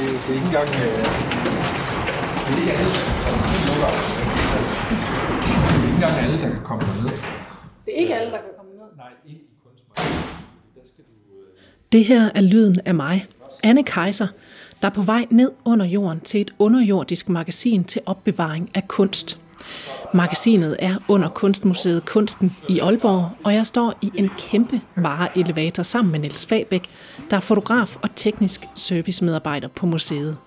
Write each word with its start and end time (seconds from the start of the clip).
det, 0.00 0.08
det 0.08 0.30
er 0.30 0.34
ikke 0.34 0.46
engang... 0.46 0.68
Øh, 0.68 1.04
det 2.46 2.54
er 2.54 2.60
ikke 2.60 2.72
alle, 2.72 2.90
der 2.90 3.30
Det 4.96 5.78
er 5.78 5.84
ikke 5.84 5.94
engang 5.94 6.18
alle, 6.18 6.36
der 6.42 6.48
kan 6.48 6.62
komme 6.64 6.82
ned. 7.02 7.10
Det 7.84 7.94
er 7.96 8.00
ikke 8.00 8.14
alle, 8.14 8.30
der 8.30 8.38
kan 8.38 8.50
komme 8.58 8.72
ned? 8.72 8.96
Nej, 8.96 9.06
ind 9.26 9.38
i 9.38 9.54
kunstmagasinet. 9.64 10.24
Der 10.74 10.80
skal 10.84 11.04
du... 11.04 11.12
Øh... 11.32 11.92
Det 11.92 12.04
her 12.04 12.30
er 12.34 12.40
lyden 12.40 12.80
af 12.84 12.94
mig, 12.94 13.26
Anne 13.64 13.84
Kaiser, 13.84 14.26
der 14.82 14.88
er 14.88 14.92
på 14.92 15.02
vej 15.02 15.26
ned 15.30 15.50
under 15.64 15.86
jorden 15.86 16.20
til 16.20 16.40
et 16.40 16.50
underjordisk 16.58 17.28
magasin 17.28 17.84
til 17.84 18.02
opbevaring 18.06 18.70
af 18.74 18.88
kunst. 18.88 19.39
Magasinet 20.14 20.76
er 20.78 20.94
under 21.08 21.28
Kunstmuseet 21.28 22.04
Kunsten 22.04 22.52
i 22.68 22.78
Aalborg, 22.78 23.30
og 23.44 23.54
jeg 23.54 23.66
står 23.66 23.94
i 24.02 24.12
en 24.14 24.28
kæmpe 24.28 24.80
vareelevator 24.96 25.82
sammen 25.82 26.12
med 26.12 26.20
Niels 26.20 26.46
Fabæk, 26.46 26.82
der 27.30 27.36
er 27.36 27.40
fotograf 27.40 27.96
og 28.02 28.08
teknisk 28.16 28.64
servicemedarbejder 28.74 29.68
på 29.68 29.86
museet. 29.86 30.38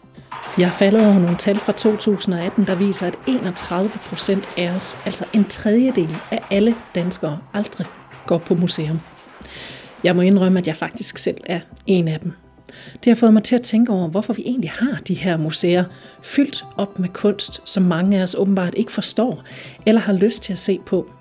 Jeg 0.58 0.68
er 0.68 0.72
faldet 0.72 1.06
over 1.06 1.20
nogle 1.20 1.38
tal 1.38 1.60
fra 1.60 1.72
2018, 1.72 2.68
der 2.68 2.76
viser, 2.76 3.08
at 3.08 3.16
31 3.28 3.90
procent 3.90 4.50
af 4.58 4.76
os, 4.76 4.98
altså 5.06 5.26
en 5.34 5.46
tredjedel 5.46 6.18
af 6.32 6.40
alle 6.52 6.76
danskere, 6.96 7.40
aldrig 7.54 7.88
går 8.28 8.38
på 8.38 8.56
museum. 8.56 9.00
Jeg 10.04 10.16
må 10.16 10.22
indrømme, 10.22 10.60
at 10.60 10.68
jeg 10.68 10.78
faktisk 10.78 11.18
selv 11.18 11.38
er 11.46 11.60
en 11.86 12.08
af 12.08 12.20
dem. 12.20 12.34
Det 13.04 13.12
har 13.12 13.16
fået 13.16 13.34
mig 13.34 13.44
til 13.44 13.56
at 13.56 13.62
tænke 13.62 13.92
over, 13.92 14.08
hvorfor 14.08 14.34
vi 14.34 14.42
egentlig 14.46 14.70
har 14.70 15.02
de 15.08 15.14
her 15.14 15.38
museer 15.38 15.84
fyldt 16.22 16.66
op 16.78 17.00
med 17.00 17.10
kunst, 17.10 17.62
som 17.70 17.84
mange 17.84 18.20
af 18.20 18.24
os 18.24 18.36
åbenbart 18.36 18.74
ikke 18.78 18.92
forstår 18.92 19.44
eller 19.86 20.02
har 20.02 20.14
lyst 20.14 20.44
til 20.44 20.54
at 20.54 20.60
se 20.60 20.80
på. 20.86 21.12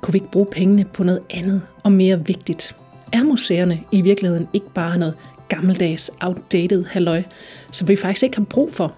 Kunne 0.00 0.12
vi 0.12 0.16
ikke 0.16 0.30
bruge 0.30 0.46
pengene 0.46 0.84
på 0.84 1.04
noget 1.04 1.20
andet 1.30 1.62
og 1.84 1.92
mere 1.92 2.26
vigtigt? 2.26 2.76
Er 3.12 3.22
museerne 3.22 3.80
i 3.92 4.00
virkeligheden 4.00 4.48
ikke 4.52 4.72
bare 4.74 4.98
noget 4.98 5.14
gammeldags, 5.48 6.10
outdated 6.20 6.84
halløj, 6.84 7.22
som 7.72 7.88
vi 7.88 7.96
faktisk 7.96 8.22
ikke 8.22 8.36
har 8.36 8.44
brug 8.44 8.72
for? 8.72 8.94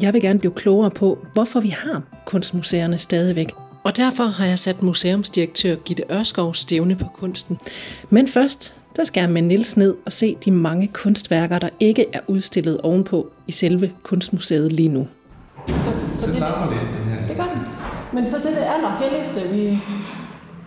Jeg 0.00 0.12
vil 0.12 0.20
gerne 0.20 0.38
blive 0.38 0.52
klogere 0.52 0.90
på, 0.90 1.18
hvorfor 1.32 1.60
vi 1.60 1.68
har 1.68 2.02
kunstmuseerne 2.26 2.98
stadigvæk, 2.98 3.48
og 3.84 3.96
derfor 3.96 4.24
har 4.24 4.46
jeg 4.46 4.58
sat 4.58 4.82
museumsdirektør 4.82 5.74
Gitte 5.74 6.04
Ørskov 6.10 6.54
stævne 6.54 6.96
på 6.96 7.04
kunsten. 7.14 7.58
Men 8.10 8.28
først 8.28 8.74
der 8.96 9.04
skal 9.04 9.20
jeg 9.20 9.30
med 9.30 9.42
Nils 9.42 9.76
ned 9.76 9.96
og 10.06 10.12
se 10.12 10.36
de 10.44 10.50
mange 10.50 10.88
kunstværker, 10.92 11.58
der 11.58 11.68
ikke 11.80 12.06
er 12.12 12.20
udstillet 12.26 12.80
ovenpå 12.80 13.32
i 13.46 13.52
selve 13.52 13.92
kunstmuseet 14.02 14.72
lige 14.72 14.88
nu. 14.88 15.08
Så, 15.66 15.74
så 16.14 16.26
det, 16.26 16.34
det, 16.34 16.42
lidt, 16.70 16.96
det 16.96 17.04
her. 17.04 17.26
Det 17.26 17.36
gør 17.36 17.44
den. 17.54 17.62
Men 18.12 18.26
så 18.26 18.36
det 18.38 18.46
er 18.46 18.54
det 18.54 18.66
allerhelligste, 18.74 19.40
vi 19.48 19.78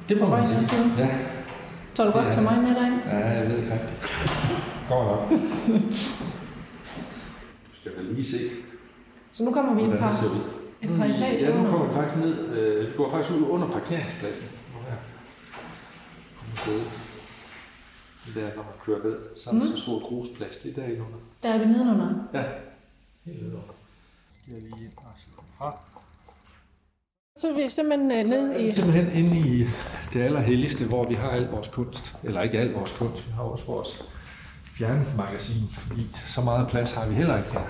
det 0.09 0.19
må 0.19 0.27
man 0.27 0.45
sige. 0.45 0.65
Til. 0.65 0.91
Ja. 0.97 1.09
Så 1.93 2.03
du 2.05 2.11
godt 2.11 2.33
tage 2.33 2.43
mig 2.43 2.57
med 2.61 2.75
derind? 2.75 2.95
Ja, 3.05 3.27
jeg 3.27 3.49
ved 3.49 3.57
ikke 3.57 3.73
rigtigt. 3.73 4.17
Går 4.89 5.03
nok. 5.05 5.29
du 7.69 7.75
skal 7.81 7.91
vel 7.97 8.05
lige 8.05 8.25
se. 8.25 8.37
Så 9.31 9.43
nu 9.43 9.51
kommer 9.51 9.73
vi 9.73 9.93
et 9.93 9.99
par, 9.99 10.11
et 10.81 10.89
par 10.97 11.05
etager 11.05 11.49
Ja, 11.49 11.57
nu 11.57 11.69
kommer 11.69 11.87
vi 11.87 11.93
faktisk 11.93 12.19
ned. 12.19 12.49
Øh, 12.49 12.87
vi 12.87 12.93
går 12.97 13.09
faktisk 13.09 13.35
ud 13.35 13.41
under 13.49 13.67
parkeringspladsen. 13.67 14.45
Nu 14.73 14.79
her. 14.89 14.97
På 16.55 16.71
der, 18.33 18.55
når 18.55 18.63
man 18.63 18.73
kører 18.85 19.03
ned, 19.03 19.17
så 19.35 19.49
er 19.49 19.53
der 19.53 19.61
mm. 19.61 19.67
så 19.67 19.77
stort 19.77 20.03
grusplads. 20.03 20.57
Det 20.57 20.71
er 20.71 20.75
derinde 20.81 21.01
under. 21.01 21.17
Der 21.43 21.49
er 21.49 21.57
vi 21.57 21.65
nedenunder? 21.65 22.27
Ja, 22.33 22.43
helt 23.25 23.41
nedenunder. 23.41 23.73
Jeg 24.47 24.61
lige 24.61 24.91
fra. 25.57 25.79
Så 27.37 27.49
er 27.49 27.53
vi 27.53 27.69
simpelthen 27.69 28.25
uh, 28.25 28.29
ned 28.29 28.59
i... 28.59 28.71
Simpelthen 28.71 29.25
inde 29.25 29.37
i 29.49 29.63
det 30.13 30.21
allerhelligste, 30.21 30.85
hvor 30.85 31.07
vi 31.07 31.13
har 31.13 31.29
al 31.29 31.47
vores 31.47 31.67
kunst. 31.67 32.15
Eller 32.23 32.41
ikke 32.41 32.59
al 32.59 32.71
vores 32.71 32.97
kunst, 32.97 33.27
vi 33.27 33.31
har 33.31 33.43
også 33.43 33.65
vores 33.65 34.03
fjernmagasin, 34.63 35.67
fordi 35.69 36.07
så 36.25 36.41
meget 36.41 36.67
plads 36.67 36.91
har 36.91 37.07
vi 37.07 37.15
heller 37.15 37.37
ikke 37.37 37.51
her. 37.51 37.61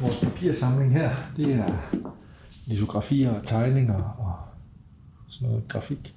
Vores 0.00 0.20
papirsamling 0.20 0.92
her, 0.92 1.10
det 1.36 1.52
er 1.52 1.72
litografier 2.66 3.38
og 3.38 3.46
tegninger 3.46 4.02
og 4.18 4.34
sådan 5.28 5.48
noget 5.48 5.68
grafik. 5.68 6.14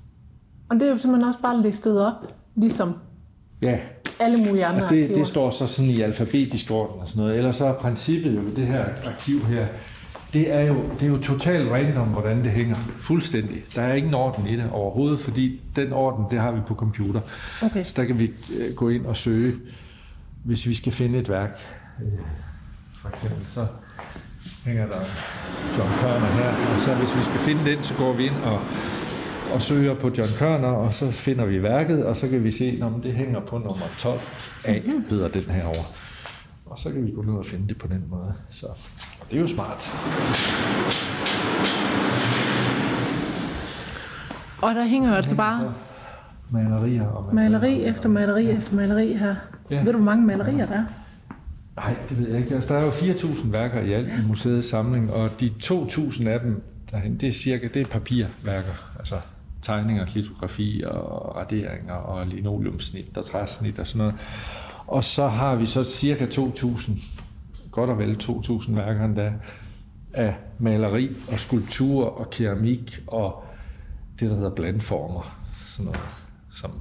Og 0.70 0.76
det 0.76 0.86
er 0.88 0.92
jo 0.92 0.98
simpelthen 0.98 1.28
også 1.28 1.42
bare 1.42 1.62
listet 1.62 2.06
op, 2.06 2.34
ligesom 2.56 3.00
Ja. 3.64 3.78
Alle 4.20 4.38
mulige 4.38 4.66
andre 4.66 4.82
altså 4.82 4.96
det, 4.96 5.10
det 5.10 5.28
står 5.28 5.52
så 5.52 5.68
sådan 5.68 5.92
i 5.92 6.02
alfabetisk 6.02 6.72
orden 6.72 7.02
og 7.02 7.08
sådan 7.08 7.24
noget. 7.24 7.38
Ellers 7.38 7.58
så 7.58 7.66
er 7.66 7.74
princippet 7.74 8.36
jo 8.36 8.42
det 8.56 8.68
her 8.68 8.86
arkiv 9.06 9.46
her, 9.46 9.66
det 10.34 10.54
er 10.54 10.62
jo, 10.62 10.76
det 11.00 11.02
er 11.02 11.08
jo 11.08 11.18
totalt 11.18 11.72
random, 11.72 12.08
hvordan 12.08 12.44
det 12.44 12.52
hænger. 12.52 12.76
Fuldstændig. 13.00 13.64
Der 13.76 13.82
er 13.82 13.94
ingen 13.94 14.14
orden 14.14 14.48
i 14.48 14.56
det 14.56 14.70
overhovedet, 14.72 15.20
fordi 15.20 15.62
den 15.76 15.94
orden, 15.94 16.26
det 16.32 16.40
har 16.40 16.52
vi 16.52 16.60
på 16.68 16.76
computer. 16.76 17.22
Okay. 17.64 17.84
Så 17.84 17.94
der 17.96 18.04
kan 18.04 18.20
vi 18.20 18.32
øh, 18.60 18.76
gå 18.76 18.90
ind 18.90 19.06
og 19.06 19.18
søge, 19.18 19.54
hvis 20.44 20.68
vi 20.68 20.74
skal 20.74 20.92
finde 20.92 21.20
et 21.20 21.30
værk. 21.30 21.60
Øh, 22.02 22.12
for 23.02 23.10
eksempel 23.10 23.46
så 23.46 23.66
hænger 24.66 24.86
der 24.88 25.00
John 25.78 25.90
Körner 25.90 26.26
her, 26.26 26.76
og 26.76 26.82
så 26.82 26.94
hvis 26.94 27.16
vi 27.16 27.22
skal 27.22 27.40
finde 27.40 27.72
den, 27.72 27.84
så 27.84 27.94
går 27.94 28.14
vi 28.14 28.26
ind 28.26 28.36
og 28.44 28.60
og 29.54 29.62
søger 29.62 29.96
på 29.96 30.12
John 30.18 30.30
Körner, 30.30 30.68
og 30.68 30.94
så 30.94 31.12
finder 31.12 31.46
vi 31.46 31.64
værket, 31.64 32.06
og 32.06 32.18
så 32.18 32.28
kan 32.28 32.44
vi 32.44 32.52
se, 32.52 32.80
at 32.82 33.04
det 33.04 33.14
hænger 33.14 33.40
på 33.40 33.58
nummer 33.58 33.86
12 33.98 34.20
A, 34.64 34.80
hedder 35.10 35.28
den 35.28 35.42
her 35.42 35.66
over. 35.66 35.84
Og 36.66 36.80
så 36.80 36.90
kan 36.90 37.06
vi 37.06 37.12
gå 37.12 37.22
ned 37.22 37.34
og 37.34 37.46
finde 37.46 37.68
det 37.68 37.78
på 37.78 37.88
den 37.88 38.04
måde. 38.10 38.34
Så 38.50 38.68
det 39.30 39.36
er 39.38 39.42
jo 39.42 39.48
smart. 39.48 39.92
Og 44.62 44.76
der 44.76 44.86
hænger 44.86 45.10
jo 45.10 45.16
altså 45.16 45.36
bare 45.36 45.74
malerier 46.50 47.06
og 47.06 47.36
maleri 47.36 47.84
efter 47.84 48.10
maleri 48.10 48.50
efter 48.50 48.76
maleri 48.76 49.14
her. 49.14 49.36
Ja. 49.72 49.84
Ved 49.84 49.94
du, 49.94 49.98
hvor 49.98 50.06
mange 50.06 50.26
malerier 50.26 50.66
der 50.66 50.74
er? 50.76 50.86
Nej, 51.76 51.96
det 52.10 52.20
ved 52.20 52.30
jeg 52.30 52.40
ikke. 52.40 52.56
Altså, 52.56 52.74
der 52.74 52.80
er 52.80 52.86
jo 52.86 52.92
4.000 52.92 53.52
værker 53.52 53.82
i 53.82 53.94
alt 53.94 54.08
i 54.08 54.28
museets 54.28 54.70
samling, 54.70 55.14
og 55.14 55.30
de 55.40 55.50
2.000 55.64 56.28
af 56.28 56.40
dem, 56.40 56.64
derhen, 56.92 57.18
det 57.18 57.28
er 57.28 57.32
cirka 57.32 57.68
det 57.74 57.82
er 57.82 57.86
papirværker. 57.86 58.96
Altså 59.00 59.16
tegninger, 59.64 60.06
litografi 60.14 60.84
og 60.86 61.36
raderinger 61.36 61.94
og 61.94 62.28
linoleumsnit 62.28 63.18
og 63.18 63.26
træsnit 63.26 63.80
og 63.80 63.88
sådan 63.88 64.00
noget. 64.00 64.16
Og 64.88 65.04
så 65.04 65.28
har 65.28 65.56
vi 65.56 65.66
så 65.66 65.84
cirka 65.84 66.26
2.000, 66.26 66.92
godt 67.72 67.90
og 67.90 67.98
vel 67.98 68.18
2.000 68.24 68.76
værker 68.76 69.06
endda, 69.06 69.34
af 70.14 70.36
maleri 70.60 71.10
og 71.32 71.40
skulptur 71.40 72.06
og 72.06 72.30
keramik 72.30 73.00
og 73.08 73.44
det, 74.20 74.30
der 74.30 74.36
hedder 74.36 74.56
blandformer. 74.56 75.40
Sådan 75.66 75.86
noget, 75.86 76.00
som 76.52 76.72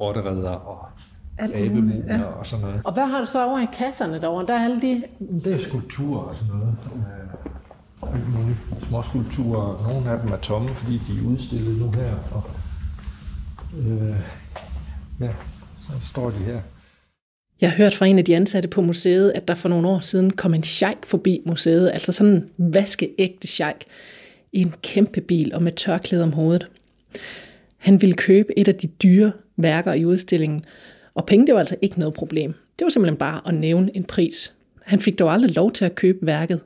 rotteredder 0.00 0.50
og 0.50 0.88
abemuner 1.38 2.18
ja. 2.18 2.22
og 2.22 2.46
sådan 2.46 2.64
noget. 2.64 2.80
Og 2.84 2.92
hvad 2.92 3.06
har 3.06 3.18
du 3.18 3.26
så 3.26 3.46
over 3.46 3.58
i 3.58 3.66
kasserne 3.72 4.20
derovre? 4.20 4.46
Der 4.46 4.54
er 4.54 4.64
alle 4.64 4.80
de... 4.80 5.02
Det 5.44 5.54
er 5.54 5.58
skulpturer 5.58 6.20
og 6.20 6.34
sådan 6.34 6.56
noget 6.56 6.76
alt 8.02 8.28
muligt 8.38 8.58
småskulpturer. 8.88 9.88
Nogle 9.88 10.10
af 10.10 10.20
dem 10.20 10.32
er 10.32 10.36
tomme, 10.36 10.74
fordi 10.74 10.92
de 10.92 11.18
er 11.18 11.28
udstillet 11.28 11.78
nu 11.78 11.90
her. 11.90 12.14
Og, 12.32 12.50
øh, 13.78 14.16
ja, 15.20 15.30
så 15.76 16.08
står 16.08 16.30
de 16.30 16.38
her. 16.38 16.60
Jeg 17.60 17.70
har 17.70 17.76
hørt 17.76 17.94
fra 17.94 18.06
en 18.06 18.18
af 18.18 18.24
de 18.24 18.36
ansatte 18.36 18.68
på 18.68 18.80
museet, 18.80 19.32
at 19.34 19.48
der 19.48 19.54
for 19.54 19.68
nogle 19.68 19.88
år 19.88 20.00
siden 20.00 20.30
kom 20.30 20.54
en 20.54 20.62
sheik 20.62 20.96
forbi 21.06 21.42
museet, 21.46 21.90
altså 21.90 22.12
sådan 22.12 22.32
en 22.32 22.50
vaskeægte 22.58 23.46
sheik, 23.46 23.76
i 24.52 24.60
en 24.60 24.74
kæmpe 24.82 25.20
bil 25.20 25.54
og 25.54 25.62
med 25.62 25.72
tørklæde 25.72 26.22
om 26.22 26.32
hovedet. 26.32 26.68
Han 27.76 28.00
ville 28.00 28.14
købe 28.14 28.58
et 28.58 28.68
af 28.68 28.74
de 28.74 28.86
dyre 28.86 29.32
værker 29.56 29.92
i 29.92 30.04
udstillingen, 30.04 30.64
og 31.14 31.26
penge 31.26 31.46
det 31.46 31.54
var 31.54 31.60
altså 31.60 31.76
ikke 31.82 31.98
noget 31.98 32.14
problem. 32.14 32.52
Det 32.52 32.84
var 32.84 32.88
simpelthen 32.88 33.18
bare 33.18 33.40
at 33.46 33.54
nævne 33.54 33.96
en 33.96 34.04
pris. 34.04 34.54
Han 34.82 35.00
fik 35.00 35.18
dog 35.18 35.32
aldrig 35.32 35.54
lov 35.54 35.72
til 35.72 35.84
at 35.84 35.94
købe 35.94 36.26
værket. 36.26 36.60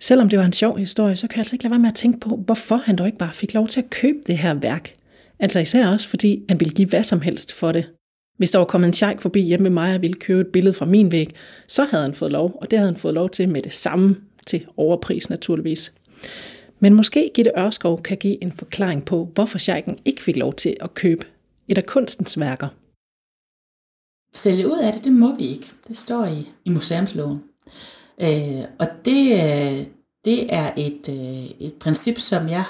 Selvom 0.00 0.28
det 0.28 0.38
var 0.38 0.44
en 0.44 0.52
sjov 0.52 0.78
historie, 0.78 1.16
så 1.16 1.28
kan 1.28 1.36
jeg 1.36 1.40
altså 1.40 1.54
ikke 1.54 1.64
lade 1.64 1.70
være 1.70 1.78
med 1.78 1.88
at 1.88 1.94
tænke 1.94 2.20
på, 2.20 2.36
hvorfor 2.36 2.76
han 2.76 2.96
dog 2.96 3.06
ikke 3.06 3.18
bare 3.18 3.32
fik 3.32 3.54
lov 3.54 3.68
til 3.68 3.80
at 3.80 3.90
købe 3.90 4.18
det 4.26 4.38
her 4.38 4.54
værk. 4.54 4.94
Altså 5.38 5.60
især 5.60 5.86
også, 5.86 6.08
fordi 6.08 6.42
han 6.48 6.60
ville 6.60 6.74
give 6.74 6.88
hvad 6.88 7.02
som 7.02 7.20
helst 7.20 7.52
for 7.52 7.72
det. 7.72 7.90
Hvis 8.38 8.50
der 8.50 8.58
var 8.58 8.66
kommet 8.66 8.88
en 8.88 8.92
sheik 8.92 9.20
forbi 9.20 9.40
hjemme 9.40 9.62
med 9.62 9.70
mig 9.70 9.94
og 9.94 10.02
ville 10.02 10.16
købe 10.16 10.40
et 10.40 10.46
billede 10.46 10.74
fra 10.74 10.86
min 10.86 11.12
væg, 11.12 11.30
så 11.66 11.84
havde 11.84 12.02
han 12.02 12.14
fået 12.14 12.32
lov, 12.32 12.58
og 12.60 12.70
det 12.70 12.78
havde 12.78 12.90
han 12.92 13.00
fået 13.00 13.14
lov 13.14 13.30
til 13.30 13.48
med 13.48 13.62
det 13.62 13.72
samme, 13.72 14.16
til 14.46 14.66
overpris 14.76 15.30
naturligvis. 15.30 15.92
Men 16.78 16.94
måske 16.94 17.30
Gitte 17.34 17.52
Ørskov 17.58 18.02
kan 18.02 18.16
give 18.16 18.42
en 18.42 18.52
forklaring 18.52 19.04
på, 19.04 19.30
hvorfor 19.34 19.58
sheiken 19.58 19.98
ikke 20.04 20.22
fik 20.22 20.36
lov 20.36 20.54
til 20.54 20.76
at 20.80 20.94
købe 20.94 21.26
et 21.68 21.78
af 21.78 21.86
kunstens 21.86 22.40
værker. 22.40 22.68
Sælge 24.34 24.66
ud 24.66 24.78
af 24.78 24.92
det, 24.92 25.04
det 25.04 25.12
må 25.12 25.36
vi 25.36 25.46
ikke. 25.46 25.66
Det 25.88 25.98
står 25.98 26.26
i, 26.26 26.48
i 26.64 26.70
museumsloven. 26.70 27.49
Øh, 28.22 28.64
og 28.78 28.86
det, 29.04 29.32
øh, 29.32 29.86
det 30.24 30.54
er 30.54 30.72
et, 30.76 31.08
øh, 31.08 31.66
et 31.66 31.74
princip, 31.80 32.18
som 32.18 32.48
jeg 32.48 32.64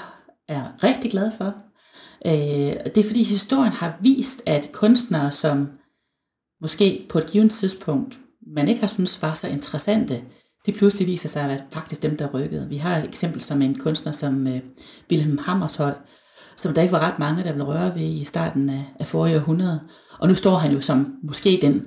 er 0.47 0.83
rigtig 0.83 1.11
glad 1.11 1.31
for. 1.37 1.55
Øh, 2.25 2.93
det 2.95 2.97
er 2.97 3.07
fordi 3.07 3.23
historien 3.23 3.73
har 3.73 3.97
vist, 4.01 4.43
at 4.45 4.69
kunstnere, 4.73 5.31
som 5.31 5.69
måske 6.61 7.05
på 7.09 7.17
et 7.17 7.31
givet 7.31 7.51
tidspunkt 7.51 8.17
man 8.47 8.67
ikke 8.67 8.79
har 8.79 8.87
syntes 8.87 9.21
var 9.21 9.33
så 9.33 9.47
interessante, 9.47 10.21
det 10.65 10.75
pludselig 10.75 11.07
viser 11.07 11.29
sig 11.29 11.41
at 11.41 11.49
være 11.49 11.61
faktisk 11.71 12.03
dem, 12.03 12.17
der 12.17 12.29
rykkede. 12.33 12.69
Vi 12.69 12.77
har 12.77 12.97
et 12.97 13.05
eksempel 13.05 13.41
som 13.41 13.61
en 13.61 13.79
kunstner 13.79 14.11
som 14.11 14.47
øh, 14.47 14.59
Wilhelm 15.11 15.37
Hammershøi, 15.37 15.91
som 16.57 16.73
der 16.73 16.81
ikke 16.81 16.91
var 16.91 16.99
ret 16.99 17.19
mange, 17.19 17.43
der 17.43 17.51
ville 17.51 17.65
røre 17.65 17.95
ved 17.95 18.01
i 18.01 18.23
starten 18.23 18.69
af, 18.69 18.85
af 18.99 19.07
forrige 19.07 19.35
århundrede. 19.35 19.79
Og 20.19 20.27
nu 20.27 20.35
står 20.35 20.55
han 20.55 20.71
jo 20.71 20.81
som 20.81 21.15
måske 21.23 21.59
den 21.61 21.85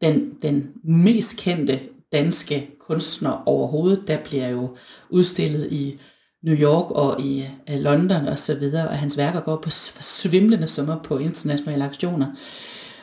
den, 0.00 0.30
den 0.42 0.72
mest 0.84 1.38
kendte 1.38 1.80
danske 2.12 2.70
kunstnere 2.80 3.42
overhovedet. 3.46 4.08
Der 4.08 4.18
bliver 4.24 4.48
jo 4.48 4.76
udstillet 5.10 5.72
i 5.72 6.00
New 6.42 6.56
York 6.56 6.90
og 6.90 7.20
i 7.20 7.46
øh, 7.70 7.80
London 7.80 8.28
og 8.28 8.38
så 8.38 8.54
videre, 8.54 8.88
og 8.88 8.98
hans 8.98 9.18
værker 9.18 9.40
går 9.40 9.56
på 9.56 9.70
svimlende 9.70 10.68
summer 10.68 11.02
på 11.02 11.18
internationale 11.18 11.84
aktioner. 11.84 12.26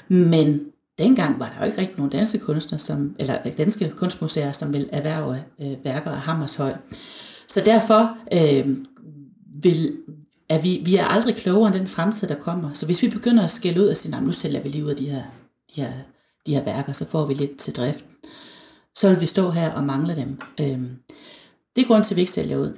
Men 0.08 0.62
dengang 0.98 1.40
var 1.40 1.50
der 1.50 1.60
jo 1.60 1.66
ikke 1.66 1.82
rigtig 1.82 1.98
nogen 1.98 2.12
danske 2.12 2.40
kunstnere, 2.40 2.80
som, 2.80 3.16
eller 3.20 3.38
øh, 3.46 3.58
danske 3.58 3.90
kunstmuseer, 3.90 4.52
som 4.52 4.74
vil 4.74 4.90
erhverve 4.92 5.44
øh, 5.62 5.86
værker 5.86 6.12
af 6.12 6.18
Hammershøj. 6.18 6.74
Så 7.48 7.62
derfor 7.66 8.18
øh, 8.34 8.78
vil, 9.64 9.98
er 10.50 10.62
vi, 10.62 10.82
vi 10.86 10.96
er 10.96 11.06
aldrig 11.06 11.36
klogere 11.36 11.68
end 11.68 11.80
den 11.80 11.88
fremtid, 11.88 12.28
der 12.28 12.36
kommer. 12.36 12.74
Så 12.74 12.86
hvis 12.86 13.04
vi 13.04 13.10
begynder 13.10 13.44
at 13.44 13.52
skælde 13.52 13.82
ud 13.82 13.88
og 13.88 13.98
sige, 13.98 14.22
nu 14.22 14.32
sælger 14.32 14.62
vi 14.62 14.70
lige 14.70 14.86
ud 14.86 14.90
af 14.90 14.96
de 14.96 15.10
her, 15.10 15.24
de, 15.76 15.82
her, 15.82 15.92
de 16.46 16.56
her 16.56 16.64
værker, 16.64 16.94
så 16.94 17.06
får 17.08 17.26
vi 17.26 17.34
lidt 17.34 17.58
til 17.58 17.76
driften, 17.76 18.12
så 19.02 19.10
vil 19.10 19.22
vi 19.22 19.26
stå 19.26 19.50
her 19.50 19.74
og 19.74 19.84
mangle 19.84 20.16
dem. 20.16 20.40
Øh, 20.60 20.82
det 21.76 21.82
er 21.82 21.88
grund 21.88 22.04
til, 22.04 22.14
at 22.14 22.16
vi 22.16 22.22
ikke 22.22 22.32
sælger 22.32 22.58
ud. 22.58 22.78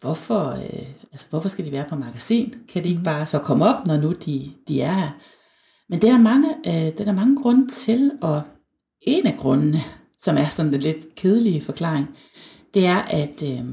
Hvorfor, 0.00 0.50
øh, 0.50 0.88
altså, 1.12 1.26
hvorfor 1.30 1.48
skal 1.48 1.64
de 1.64 1.72
være 1.72 1.88
på 1.88 1.96
magasin? 1.96 2.54
Kan 2.72 2.84
de 2.84 2.88
ikke 2.88 3.02
bare 3.02 3.26
så 3.26 3.38
komme 3.38 3.66
op, 3.66 3.86
når 3.86 3.96
nu 3.96 4.12
de, 4.12 4.50
de 4.68 4.80
er 4.80 4.92
her? 4.92 5.10
Men 5.88 6.02
det 6.02 6.08
er 6.08 6.12
der 6.12 6.22
mange, 6.22 6.48
øh, 6.66 6.72
det 6.72 7.00
er 7.00 7.04
der 7.04 7.12
mange 7.12 7.42
grunde 7.42 7.68
til, 7.68 8.12
og 8.22 8.42
en 9.00 9.26
af 9.26 9.36
grundene, 9.38 9.80
som 10.18 10.36
er 10.36 10.44
sådan 10.44 10.74
en 10.74 10.80
lidt 10.80 11.14
kedelige 11.14 11.62
forklaring, 11.62 12.08
det 12.74 12.86
er, 12.86 12.98
at 12.98 13.42
øh, 13.42 13.64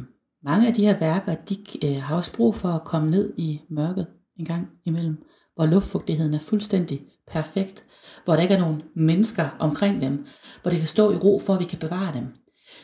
mange 0.44 0.68
af 0.68 0.74
de 0.74 0.86
her 0.86 1.00
værker, 1.00 1.36
de 1.36 1.58
øh, 1.84 2.02
har 2.02 2.16
også 2.16 2.36
brug 2.36 2.56
for 2.56 2.70
at 2.70 2.84
komme 2.84 3.12
ned 3.12 3.34
i 3.38 3.62
mørket 3.70 4.08
en 4.40 4.46
gang 4.46 4.68
imellem, 4.86 5.18
hvor 5.58 5.66
luftfugtigheden 5.66 6.34
er 6.34 6.40
fuldstændig 6.40 7.02
perfekt, 7.32 7.84
hvor 8.26 8.36
der 8.36 8.42
ikke 8.42 8.54
er 8.54 8.60
nogen 8.60 8.82
mennesker 8.96 9.50
omkring 9.60 10.02
dem, 10.02 10.26
hvor 10.62 10.72
det 10.72 10.80
kan 10.80 10.88
stå 10.88 11.12
i 11.12 11.16
ro 11.16 11.42
for, 11.46 11.54
at 11.54 11.60
vi 11.60 11.66
kan 11.66 11.80
bevare 11.80 12.14
dem. 12.14 12.28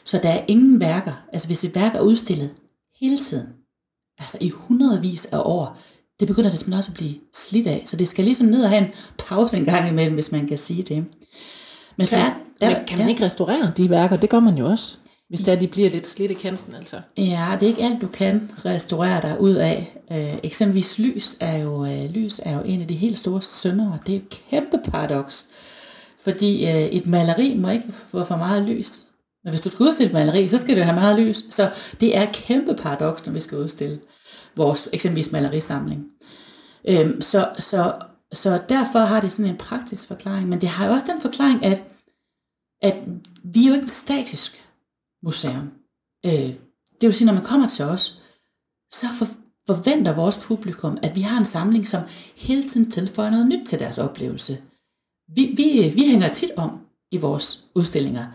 Så 0.06 0.20
der 0.24 0.30
er 0.30 0.46
ingen 0.48 0.80
værker, 0.80 1.26
altså 1.34 1.48
hvis 1.48 1.64
et 1.64 1.76
værk 1.76 1.96
er 1.96 2.00
udstillet 2.00 2.50
hele 3.00 3.18
tiden, 3.18 3.48
altså 4.20 4.38
i 4.42 4.50
hundredvis 4.50 5.26
af 5.26 5.40
år, 5.46 5.78
det 6.20 6.28
begynder 6.28 6.50
det 6.50 6.60
simpelthen 6.60 6.78
også 6.78 6.92
at 6.92 6.98
blive 6.98 7.16
slidt 7.36 7.68
af. 7.68 7.84
Så 7.86 7.98
det 7.98 8.08
skal 8.08 8.26
ligesom 8.26 8.48
ned 8.48 8.64
og 8.64 8.70
have 8.70 8.86
en 8.86 8.92
pause 9.18 9.58
en 9.58 9.66
gang 9.66 9.90
imellem, 9.90 10.14
hvis 10.14 10.32
man 10.32 10.48
kan 10.48 10.58
sige 10.58 10.84
det. 10.84 11.06
Men 11.98 12.08
så 12.08 12.16
er, 12.16 12.34
ja, 12.62 12.70
men 12.70 12.88
kan 12.88 12.98
man 12.98 13.08
ja. 13.08 13.12
ikke 13.12 13.26
restaurere 13.26 13.72
de 13.78 13.90
værker? 13.90 14.18
Det 14.18 14.30
gør 14.30 14.40
man 14.40 14.58
jo 14.58 14.66
også. 14.66 14.98
Hvis 15.30 15.42
der 15.42 15.56
de 15.56 15.68
bliver 15.68 15.90
lidt 15.90 16.08
slidt 16.08 16.32
i 16.32 16.34
kanten, 16.34 16.76
altså. 16.76 17.02
Ja, 17.18 17.58
det 17.60 17.64
er 17.64 17.68
ikke 17.68 17.84
alt, 17.84 18.02
du 18.02 18.08
kan 18.08 18.52
restaurere 18.66 19.22
dig 19.22 19.42
ud 19.42 19.56
af. 19.56 19.98
Øh, 20.12 20.40
eksempelvis 20.44 21.00
lys 21.00 21.38
er, 21.40 21.58
jo, 21.58 21.86
øh, 21.86 22.06
lys 22.06 22.42
er 22.44 22.54
jo 22.54 22.62
en 22.66 22.82
af 22.82 22.88
de 22.88 22.96
helt 22.96 23.18
store 23.18 23.42
syndere. 23.42 24.00
Det 24.06 24.16
er 24.16 24.20
et 24.20 24.30
kæmpe 24.50 24.80
paradoks. 24.92 25.48
Fordi 26.24 26.66
øh, 26.66 26.84
et 26.84 27.08
maleri 27.08 27.58
må 27.58 27.70
ikke 27.70 27.92
få 27.92 28.24
for 28.24 28.36
meget 28.36 28.64
lys. 28.64 29.06
Men 29.44 29.50
hvis 29.50 29.62
du 29.62 29.70
skal 29.70 29.84
udstille 29.84 30.08
et 30.08 30.14
maleri, 30.14 30.50
så 30.50 30.58
skal 30.58 30.76
det 30.76 30.86
have 30.86 31.00
meget 31.00 31.20
lys. 31.20 31.46
Så 31.50 31.72
det 32.00 32.18
er 32.18 32.24
et 32.24 32.32
kæmpe 32.32 32.76
paradoks, 32.76 33.26
når 33.26 33.34
vi 33.34 33.40
skal 33.40 33.58
udstille 33.58 34.00
vores 34.56 34.90
eksempelvis 34.94 35.32
malerisamling. 35.32 36.06
Øhm, 36.88 37.22
så, 37.22 37.50
så, 37.60 37.94
så 38.34 38.62
derfor 38.70 39.00
har 39.00 39.20
det 39.20 39.32
sådan 39.32 39.52
en 39.52 39.58
praktisk 39.58 40.08
forklaring, 40.08 40.50
men 40.50 40.62
det 40.62 40.70
har 40.70 40.86
jo 40.86 40.94
også 40.94 41.08
den 41.12 41.22
forklaring, 41.22 41.66
at, 41.66 41.84
at 42.82 42.96
vi 43.44 43.64
er 43.64 43.70
jo 43.70 43.76
ikke 43.76 43.88
statisk 43.88 44.63
museum. 45.24 45.72
Øh, 46.26 46.54
det 47.02 47.08
vil 47.08 47.14
sige, 47.14 47.26
når 47.26 47.34
man 47.34 47.44
kommer 47.44 47.68
til 47.68 47.86
os, 47.86 48.22
så 48.92 49.08
for, 49.18 49.28
forventer 49.68 50.16
vores 50.16 50.44
publikum, 50.46 50.98
at 51.02 51.16
vi 51.16 51.22
har 51.22 51.38
en 51.38 51.46
samling, 51.46 51.88
som 51.88 52.02
hele 52.38 52.70
tiden 52.70 52.92
tilføjer 52.92 53.30
noget 53.30 53.48
nyt 53.48 53.68
til 53.68 53.80
deres 53.80 53.98
oplevelse. 53.98 54.58
Vi, 55.36 55.54
vi, 55.58 55.92
vi 55.96 56.08
hænger 56.08 56.30
tit 56.30 56.52
om 56.58 56.80
i 57.12 57.18
vores 57.18 57.64
udstillinger. 57.76 58.26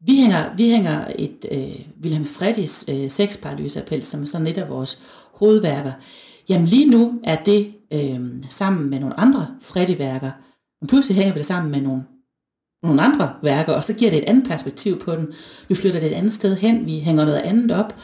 Vi 0.00 0.16
hænger, 0.16 0.56
vi 0.56 0.68
hænger 0.68 1.12
et 1.18 1.46
øh, 1.52 1.86
Wilhelm 2.02 2.24
Freddis 2.24 2.88
øh, 2.88 3.10
sexparalyseappel, 3.10 4.02
som 4.02 4.22
er 4.22 4.26
sådan 4.26 4.46
et 4.46 4.58
af 4.58 4.68
vores 4.68 5.02
hovedværker. 5.32 5.92
Jamen 6.48 6.66
lige 6.66 6.86
nu 6.86 7.20
er 7.24 7.42
det 7.42 7.74
øh, 7.92 8.44
sammen 8.48 8.90
med 8.90 9.00
nogle 9.00 9.20
andre 9.20 9.46
Freddy-værker, 9.60 10.30
men 10.80 10.88
pludselig 10.88 11.16
hænger 11.16 11.34
vi 11.34 11.38
det 11.38 11.46
sammen 11.46 11.72
med 11.72 11.80
nogle, 11.80 12.04
nogle 12.82 13.02
andre 13.02 13.34
værker, 13.42 13.72
og 13.72 13.84
så 13.84 13.94
giver 13.94 14.10
det 14.10 14.18
et 14.18 14.28
andet 14.28 14.48
perspektiv 14.48 15.00
på 15.00 15.12
den. 15.16 15.32
Vi 15.68 15.74
flytter 15.74 16.00
det 16.00 16.12
et 16.12 16.14
andet 16.14 16.32
sted 16.32 16.56
hen, 16.56 16.86
vi 16.86 16.98
hænger 16.98 17.24
noget 17.24 17.38
andet 17.38 17.70
op, 17.70 17.94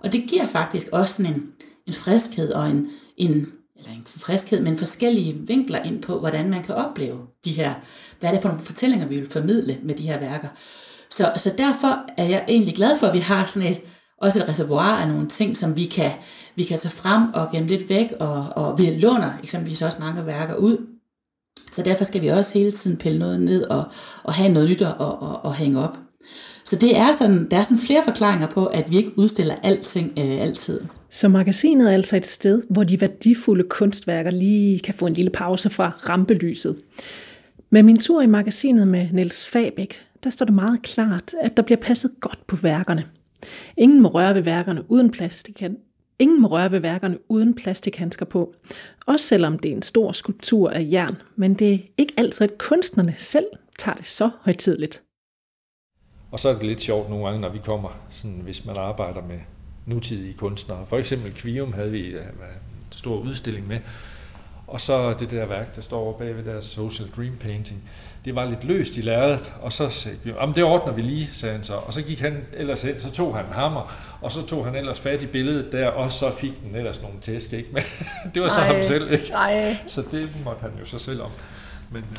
og 0.00 0.12
det 0.12 0.24
giver 0.28 0.46
faktisk 0.46 0.86
også 0.92 1.14
sådan 1.14 1.34
en, 1.34 1.42
en 1.86 1.92
friskhed 1.92 2.52
og 2.52 2.70
en, 2.70 2.88
en 3.16 3.46
eller 3.76 3.92
en 3.92 4.02
friskhed, 4.06 4.62
men 4.62 4.78
forskellige 4.78 5.34
vinkler 5.46 5.82
ind 5.82 6.02
på, 6.02 6.18
hvordan 6.18 6.50
man 6.50 6.62
kan 6.62 6.74
opleve 6.74 7.18
de 7.44 7.52
her, 7.52 7.74
hvad 8.20 8.30
er 8.30 8.34
det 8.34 8.42
for 8.42 8.48
nogle 8.48 8.64
fortællinger, 8.64 9.06
vi 9.06 9.16
vil 9.16 9.30
formidle 9.30 9.78
med 9.82 9.94
de 9.94 10.02
her 10.02 10.18
værker. 10.20 10.48
Så, 11.10 11.32
så 11.36 11.54
derfor 11.58 12.04
er 12.16 12.24
jeg 12.24 12.44
egentlig 12.48 12.74
glad 12.74 12.98
for, 12.98 13.06
at 13.06 13.14
vi 13.14 13.18
har 13.18 13.46
sådan 13.46 13.70
et, 13.70 13.80
også 14.18 14.42
et 14.42 14.48
reservoir 14.48 14.96
af 14.96 15.08
nogle 15.08 15.28
ting, 15.28 15.56
som 15.56 15.76
vi 15.76 15.84
kan, 15.84 16.10
vi 16.56 16.64
kan 16.64 16.78
tage 16.78 16.92
frem 16.92 17.32
og 17.34 17.52
gemme 17.52 17.68
lidt 17.68 17.88
væk, 17.88 18.12
og, 18.20 18.48
og 18.56 18.78
vi 18.78 18.90
låner 18.90 19.32
eksempelvis 19.42 19.82
også 19.82 19.96
mange 20.00 20.26
værker 20.26 20.54
ud. 20.54 20.91
Så 21.72 21.82
derfor 21.82 22.04
skal 22.04 22.22
vi 22.22 22.28
også 22.28 22.58
hele 22.58 22.72
tiden 22.72 22.96
pille 22.96 23.18
noget 23.18 23.40
ned 23.40 23.64
og, 23.64 23.84
og 24.22 24.32
have 24.32 24.52
noget 24.52 24.70
nyt 24.70 24.82
og, 24.82 24.94
og, 24.98 25.44
og 25.44 25.54
hænge 25.54 25.80
op. 25.80 25.96
Så 26.64 26.76
det 26.76 26.96
er 26.96 27.12
sådan, 27.12 27.50
der 27.50 27.56
er 27.56 27.62
sådan 27.62 27.78
flere 27.78 28.02
forklaringer 28.04 28.46
på, 28.46 28.66
at 28.66 28.90
vi 28.90 28.96
ikke 28.96 29.18
udstiller 29.18 29.54
alting 29.62 30.12
øh, 30.18 30.40
altid. 30.40 30.80
Så 31.10 31.28
magasinet 31.28 31.88
er 31.88 31.94
altså 31.94 32.16
et 32.16 32.26
sted, 32.26 32.62
hvor 32.70 32.84
de 32.84 33.00
værdifulde 33.00 33.64
kunstværker 33.64 34.30
lige 34.30 34.78
kan 34.78 34.94
få 34.94 35.06
en 35.06 35.14
lille 35.14 35.30
pause 35.30 35.70
fra 35.70 35.92
rampelyset. 36.08 36.76
Med 37.70 37.82
min 37.82 37.96
tur 37.96 38.22
i 38.22 38.26
magasinet 38.26 38.88
med 38.88 39.08
Niels 39.12 39.44
Fabæk, 39.44 40.06
der 40.24 40.30
står 40.30 40.46
det 40.46 40.54
meget 40.54 40.82
klart, 40.82 41.34
at 41.40 41.56
der 41.56 41.62
bliver 41.62 41.80
passet 41.80 42.10
godt 42.20 42.46
på 42.46 42.56
værkerne. 42.56 43.04
Ingen 43.76 44.02
må 44.02 44.08
røre 44.08 44.34
ved 44.34 44.42
værkerne 44.42 44.90
uden 44.90 45.10
plastik. 45.10 45.62
Ingen 46.22 46.40
må 46.40 46.48
røre 46.48 46.70
ved 46.70 46.80
værkerne 46.80 47.18
uden 47.28 47.54
plastikhandsker 47.54 48.26
på. 48.26 48.54
Også 49.06 49.26
selvom 49.26 49.58
det 49.58 49.70
er 49.70 49.76
en 49.76 49.82
stor 49.82 50.12
skulptur 50.12 50.70
af 50.70 50.88
jern, 50.92 51.16
men 51.36 51.54
det 51.54 51.74
er 51.74 51.78
ikke 51.96 52.14
altid, 52.16 52.50
at 52.50 52.58
kunstnerne 52.58 53.14
selv 53.18 53.46
tager 53.78 53.96
det 53.96 54.06
så 54.06 54.30
højtidligt. 54.40 55.02
Og 56.30 56.40
så 56.40 56.48
er 56.48 56.52
det 56.52 56.62
lidt 56.62 56.82
sjovt 56.82 57.10
nogle 57.10 57.24
gange, 57.24 57.40
når 57.40 57.48
vi 57.48 57.58
kommer, 57.64 57.88
sådan, 58.10 58.40
hvis 58.42 58.64
man 58.64 58.76
arbejder 58.76 59.22
med 59.22 59.38
nutidige 59.86 60.34
kunstnere. 60.34 60.86
For 60.86 60.98
eksempel 60.98 61.32
Kvium 61.34 61.72
havde 61.72 61.90
vi 61.90 62.06
øh, 62.06 62.20
en 62.20 62.32
stor 62.90 63.16
udstilling 63.16 63.68
med, 63.68 63.78
og 64.66 64.80
så 64.80 65.14
det 65.14 65.30
der 65.30 65.46
værk, 65.46 65.76
der 65.76 65.82
står 65.82 66.00
over 66.00 66.18
bagved 66.18 66.44
der 66.44 66.60
Social 66.60 67.08
Dream 67.16 67.36
Painting 67.36 67.82
det 68.24 68.34
var 68.34 68.44
lidt 68.44 68.64
løst 68.64 68.96
i 68.96 69.00
lærredet, 69.00 69.52
og 69.62 69.72
så 69.72 69.88
sagde 69.88 70.18
de, 70.24 70.34
jamen 70.40 70.54
det 70.54 70.64
ordner 70.64 70.92
vi 70.92 71.02
lige, 71.02 71.30
sagde 71.32 71.54
han 71.54 71.64
så. 71.64 71.74
Og 71.74 71.94
så 71.94 72.02
gik 72.02 72.20
han 72.20 72.36
ellers 72.52 72.82
hen, 72.82 73.00
så 73.00 73.10
tog 73.10 73.36
han 73.36 73.44
hammer, 73.44 73.92
og 74.20 74.32
så 74.32 74.46
tog 74.46 74.64
han 74.64 74.74
ellers 74.74 75.00
fat 75.00 75.22
i 75.22 75.26
billedet 75.26 75.72
der, 75.72 75.88
og 75.88 76.12
så 76.12 76.30
fik 76.36 76.62
den 76.62 76.76
ellers 76.76 77.02
nogle 77.02 77.16
tæsk, 77.20 77.52
ikke? 77.52 77.68
Men 77.74 77.82
det 78.34 78.42
var 78.42 78.48
så 78.48 78.60
Ej. 78.60 78.66
ham 78.66 78.82
selv, 78.82 79.12
ikke? 79.12 79.32
Ej. 79.32 79.76
Så 79.86 80.02
det 80.10 80.28
måtte 80.44 80.60
han 80.60 80.70
jo 80.80 80.84
så 80.84 80.98
selv 80.98 81.22
om. 81.22 81.30
Men 81.90 82.02
øh, 82.02 82.16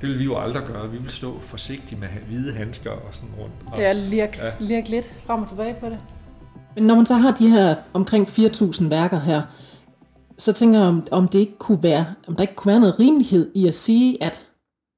det 0.00 0.08
vil 0.08 0.18
vi 0.18 0.24
jo 0.24 0.38
aldrig 0.38 0.62
gøre. 0.62 0.90
Vi 0.90 0.98
vil 0.98 1.10
stå 1.10 1.40
forsigtigt 1.40 2.00
med 2.00 2.08
hvide 2.28 2.52
handsker 2.52 2.90
og 2.90 3.08
sådan 3.12 3.34
rundt. 3.38 3.54
Og, 3.66 3.80
ja, 3.80 3.92
lirk, 3.92 4.38
ja. 4.38 4.50
lirk 4.60 4.88
lidt 4.88 5.14
frem 5.26 5.42
og 5.42 5.48
tilbage 5.48 5.76
på 5.80 5.86
det. 5.86 5.98
Men 6.74 6.84
når 6.84 6.94
man 6.94 7.06
så 7.06 7.14
har 7.14 7.32
de 7.32 7.48
her 7.48 7.74
omkring 7.92 8.28
4.000 8.28 8.88
værker 8.88 9.20
her, 9.20 9.42
så 10.38 10.52
tænker 10.52 10.78
jeg, 10.78 10.88
om, 10.88 11.06
om 11.10 11.28
det 11.28 11.38
ikke 11.38 11.58
kunne 11.58 11.82
være, 11.82 12.06
om 12.28 12.36
der 12.36 12.42
ikke 12.42 12.54
kunne 12.54 12.70
være 12.70 12.80
noget 12.80 13.00
rimelighed 13.00 13.50
i 13.54 13.68
at 13.68 13.74
sige, 13.74 14.22
at 14.22 14.45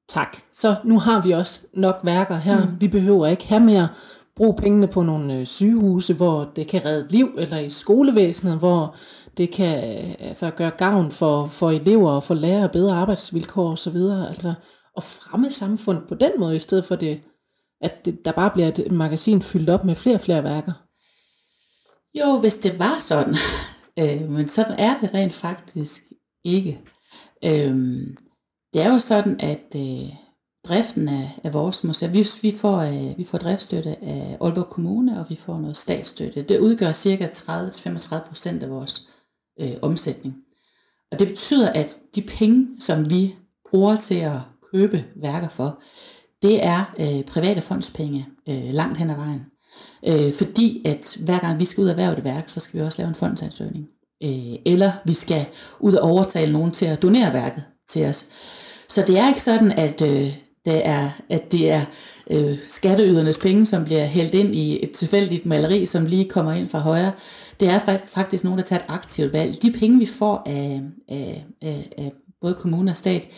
tak, 0.09 0.37
så 0.53 0.77
nu 0.85 0.99
har 0.99 1.23
vi 1.23 1.31
også 1.31 1.61
nok 1.75 2.01
værker 2.05 2.37
her. 2.37 2.67
Mm. 2.67 2.81
Vi 2.81 2.89
behøver 2.89 3.27
ikke 3.27 3.47
have 3.47 3.61
mere. 3.61 3.89
Brug 4.37 4.57
pengene 4.57 4.87
på 4.87 5.03
nogle 5.03 5.35
øh, 5.35 5.47
sygehuse, 5.47 6.15
hvor 6.15 6.51
det 6.57 6.69
kan 6.69 6.85
redde 6.85 7.09
liv, 7.11 7.35
eller 7.39 7.59
i 7.59 7.71
skolevæsenet, 7.71 8.59
hvor 8.59 8.97
det 9.37 9.51
kan 9.51 9.79
altså, 10.19 10.51
gøre 10.51 10.71
gavn 10.71 11.13
for, 11.13 11.47
for 11.47 11.71
elever 11.71 12.11
og 12.11 12.23
for 12.23 12.35
lærere, 12.35 12.69
bedre 12.69 12.97
arbejdsvilkår 12.97 13.73
osv. 13.73 13.97
Altså, 14.29 14.55
og 14.97 15.03
fremme 15.03 15.51
samfund 15.51 16.07
på 16.09 16.15
den 16.15 16.31
måde, 16.39 16.57
i 16.57 16.59
stedet 16.59 16.85
for 16.85 16.97
det, 16.97 17.21
at 17.81 18.05
det, 18.05 18.25
der 18.25 18.33
bare 18.33 18.51
bliver 18.51 18.69
et 18.69 18.93
magasin 18.93 19.43
fyldt 19.43 19.71
op 19.71 19.85
med 19.85 19.95
flere 19.95 20.17
og 20.17 20.21
flere 20.21 20.45
værker. 20.45 20.73
Jo, 22.15 22.39
hvis 22.41 22.57
det 22.57 22.79
var 22.79 22.99
sådan, 22.99 23.35
øh, 24.01 24.31
men 24.31 24.49
sådan 24.49 24.79
er 24.79 25.01
det 25.01 25.15
rent 25.15 25.33
faktisk 25.33 26.03
ikke. 26.45 26.81
Øh, 27.45 27.77
det 28.73 28.83
er 28.83 28.93
jo 28.93 28.99
sådan, 28.99 29.41
at 29.41 29.75
øh, 29.77 30.09
driften 30.69 31.09
af, 31.09 31.41
af 31.45 31.55
vores 31.55 31.85
museum, 31.85 32.15
vi, 32.15 32.27
vi, 32.43 32.57
får, 32.57 32.79
øh, 32.79 33.19
vi 33.19 33.25
får 33.25 33.39
driftsstøtte 33.39 34.05
af 34.05 34.37
Aalborg 34.41 34.69
Kommune, 34.69 35.21
og 35.21 35.27
vi 35.29 35.37
får 35.37 35.59
noget 35.59 35.77
statsstøtte. 35.77 36.43
Det 36.43 36.59
udgør 36.59 36.93
cirka 36.93 37.27
30-35 37.27 38.29
procent 38.29 38.63
af 38.63 38.71
vores 38.71 39.09
øh, 39.61 39.73
omsætning. 39.83 40.35
Og 41.13 41.19
det 41.19 41.29
betyder, 41.29 41.69
at 41.69 41.99
de 42.15 42.23
penge, 42.23 42.69
som 42.81 43.11
vi 43.11 43.35
bruger 43.71 43.97
til 43.97 44.15
at 44.15 44.39
købe 44.73 45.05
værker 45.17 45.49
for, 45.49 45.83
det 46.43 46.65
er 46.65 46.95
øh, 46.99 47.25
private 47.25 47.61
fondspenge 47.61 48.27
øh, 48.49 48.71
langt 48.71 48.99
hen 48.99 49.11
ad 49.11 49.17
vejen. 49.17 49.47
Øh, 50.07 50.33
fordi 50.33 50.83
at 50.85 51.17
hver 51.25 51.39
gang 51.39 51.61
vi 51.61 51.65
skal 51.65 51.83
ud 51.83 51.87
og 51.87 51.91
erhverve 51.91 52.19
et 52.19 52.25
værk, 52.25 52.49
så 52.49 52.61
skal 52.61 52.81
vi 52.81 52.85
også 52.85 53.03
lave 53.03 53.09
en 53.09 53.15
fondsansøgning. 53.15 53.87
Øh, 54.23 54.57
eller 54.67 54.93
vi 55.05 55.13
skal 55.13 55.47
ud 55.81 55.95
og 55.95 56.11
overtale 56.11 56.53
nogen 56.53 56.73
til 56.73 56.87
at 56.87 57.03
donere 57.03 57.33
værket 57.33 57.65
til 57.89 58.07
os. 58.07 58.27
Så 58.89 59.05
det 59.07 59.19
er 59.19 59.29
ikke 59.29 59.43
sådan, 59.43 59.73
at 59.73 60.03
øh, 60.03 60.37
det 60.65 60.87
er, 60.87 61.11
at 61.31 61.53
det 61.53 61.71
er 61.71 61.85
øh, 62.31 62.59
skatteydernes 62.69 63.39
penge, 63.39 63.67
som 63.67 63.85
bliver 63.85 64.05
hældt 64.05 64.35
ind 64.35 64.55
i 64.55 64.85
et 64.85 64.91
tilfældigt 64.91 65.47
maleri, 65.47 65.87
som 65.87 66.07
lige 66.07 66.29
kommer 66.29 66.53
ind 66.53 66.69
fra 66.69 66.79
højre. 66.79 67.13
Det 67.61 67.69
er 67.69 67.99
faktisk 68.09 68.45
nogen, 68.45 68.59
der 68.59 68.65
tager 68.65 68.81
et 68.81 68.87
aktivt 68.89 69.33
valg. 69.33 69.63
De 69.63 69.73
penge, 69.73 69.99
vi 69.99 70.07
får 70.07 70.43
af, 70.47 70.83
af, 71.09 71.45
af, 71.63 71.93
af 71.99 72.13
både 72.41 72.55
kommune 72.55 72.91
og 72.91 72.97
stat, 72.97 73.29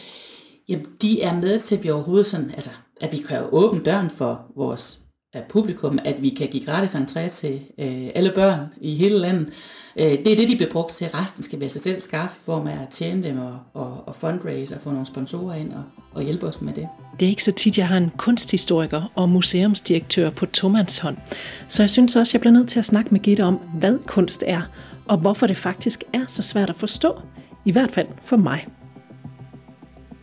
jamen, 0.68 0.86
de 1.02 1.22
er 1.22 1.34
med 1.34 1.58
til, 1.58 1.76
at 1.76 1.84
vi 1.84 1.90
overhovedet 1.90 2.26
sådan, 2.26 2.50
altså, 2.50 2.70
at 3.00 3.12
vi 3.12 3.18
kan 3.28 3.42
åbne 3.52 3.80
døren 3.82 4.10
for 4.10 4.46
vores 4.56 5.00
publikum, 5.48 5.98
at 6.04 6.22
vi 6.22 6.28
kan 6.28 6.48
give 6.48 6.64
gratis 6.64 6.94
entré 6.94 7.28
til 7.28 7.60
øh, 7.78 8.08
alle 8.14 8.32
børn 8.34 8.60
i 8.80 8.94
hele 8.94 9.18
landet. 9.18 9.48
Øh, 9.96 10.04
det 10.04 10.32
er 10.32 10.36
det, 10.36 10.48
de 10.48 10.56
bliver 10.56 10.70
brugt 10.70 10.92
til. 10.92 11.06
Resten 11.06 11.42
skal 11.42 11.58
vi 11.58 11.64
altså 11.64 11.78
selv 11.78 12.00
skaffe 12.00 12.36
i 12.40 12.44
form 12.44 12.66
af 12.66 12.82
at 12.82 12.88
tjene 12.88 13.22
dem 13.22 13.38
og, 13.38 13.58
og, 13.74 14.08
og 14.08 14.14
fundraise 14.14 14.74
og 14.74 14.80
få 14.80 14.90
nogle 14.90 15.06
sponsorer 15.06 15.54
ind 15.54 15.72
og, 15.72 15.82
og 16.14 16.22
hjælpe 16.22 16.46
os 16.46 16.60
med 16.60 16.72
det. 16.72 16.88
Det 17.20 17.26
er 17.26 17.30
ikke 17.30 17.44
så 17.44 17.52
tit, 17.52 17.78
jeg 17.78 17.88
har 17.88 17.96
en 17.96 18.10
kunsthistoriker 18.16 19.12
og 19.14 19.28
museumsdirektør 19.28 20.30
på 20.30 20.46
Tomands 20.46 20.98
hånd. 20.98 21.16
Så 21.68 21.82
jeg 21.82 21.90
synes 21.90 22.16
også, 22.16 22.30
jeg 22.34 22.40
bliver 22.40 22.54
nødt 22.54 22.68
til 22.68 22.78
at 22.78 22.84
snakke 22.84 23.10
med 23.10 23.20
Gitte 23.20 23.42
om, 23.42 23.54
hvad 23.54 23.98
kunst 24.06 24.44
er, 24.46 24.60
og 25.08 25.18
hvorfor 25.18 25.46
det 25.46 25.56
faktisk 25.56 26.04
er 26.12 26.24
så 26.28 26.42
svært 26.42 26.70
at 26.70 26.76
forstå. 26.76 27.20
I 27.64 27.72
hvert 27.72 27.90
fald 27.90 28.06
for 28.22 28.36
mig. 28.36 28.66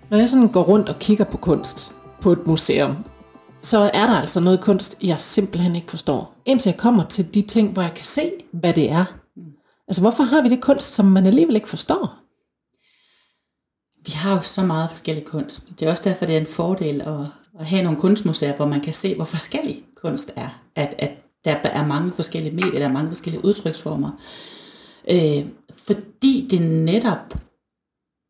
Når 0.10 0.18
jeg 0.18 0.30
sådan 0.30 0.48
går 0.48 0.64
rundt 0.64 0.90
og 0.90 1.00
kigger 1.00 1.26
på 1.26 1.38
kunst 1.38 1.96
på 2.22 2.32
et 2.32 2.48
museum, 2.48 3.06
så 3.62 3.78
er 3.94 4.08
der 4.08 4.14
altså 4.14 4.40
noget 4.40 4.62
kunst, 4.62 4.98
jeg 5.04 5.20
simpelthen 5.20 5.76
ikke 5.76 5.90
forstår. 5.90 6.36
Indtil 6.46 6.70
jeg 6.70 6.80
kommer 6.80 7.06
til 7.06 7.34
de 7.34 7.42
ting, 7.42 7.74
hvor 7.74 7.82
jeg 7.82 7.94
kan 7.94 8.06
se, 8.06 8.32
hvad 8.52 8.74
det 8.74 8.92
er. 8.92 9.06
Altså, 9.88 10.02
hvorfor 10.02 10.24
har 10.24 10.42
vi 10.42 10.50
det 10.50 10.62
kunst, 10.62 10.94
som 10.94 11.06
man 11.06 11.26
alligevel 11.26 11.56
ikke 11.56 11.70
forstår? 11.70 12.16
Vi 14.06 14.12
har 14.12 14.36
jo 14.36 14.42
så 14.42 14.64
meget 14.64 14.90
forskellig 14.90 15.26
kunst. 15.26 15.80
Det 15.80 15.86
er 15.86 15.92
også 15.92 16.10
derfor, 16.10 16.26
det 16.26 16.36
er 16.36 16.40
en 16.40 16.48
fordel 16.48 17.02
at, 17.02 17.26
at 17.60 17.66
have 17.66 17.84
nogle 17.84 18.00
kunstmuseer, 18.00 18.56
hvor 18.56 18.68
man 18.68 18.82
kan 18.82 18.94
se, 18.94 19.16
hvor 19.16 19.26
forskellig 19.26 19.84
kunst 19.96 20.32
er. 20.36 20.62
At, 20.76 20.96
at 20.98 21.12
der 21.46 21.70
er 21.70 21.86
mange 21.86 22.14
forskellige 22.14 22.56
medier, 22.56 22.80
der 22.80 22.88
er 22.88 22.92
mange 22.92 23.10
forskellige 23.10 23.46
udtryksformer. 23.46 24.12
Øh, 25.12 25.46
fordi 25.74 26.48
det 26.50 26.62
netop 26.62 27.34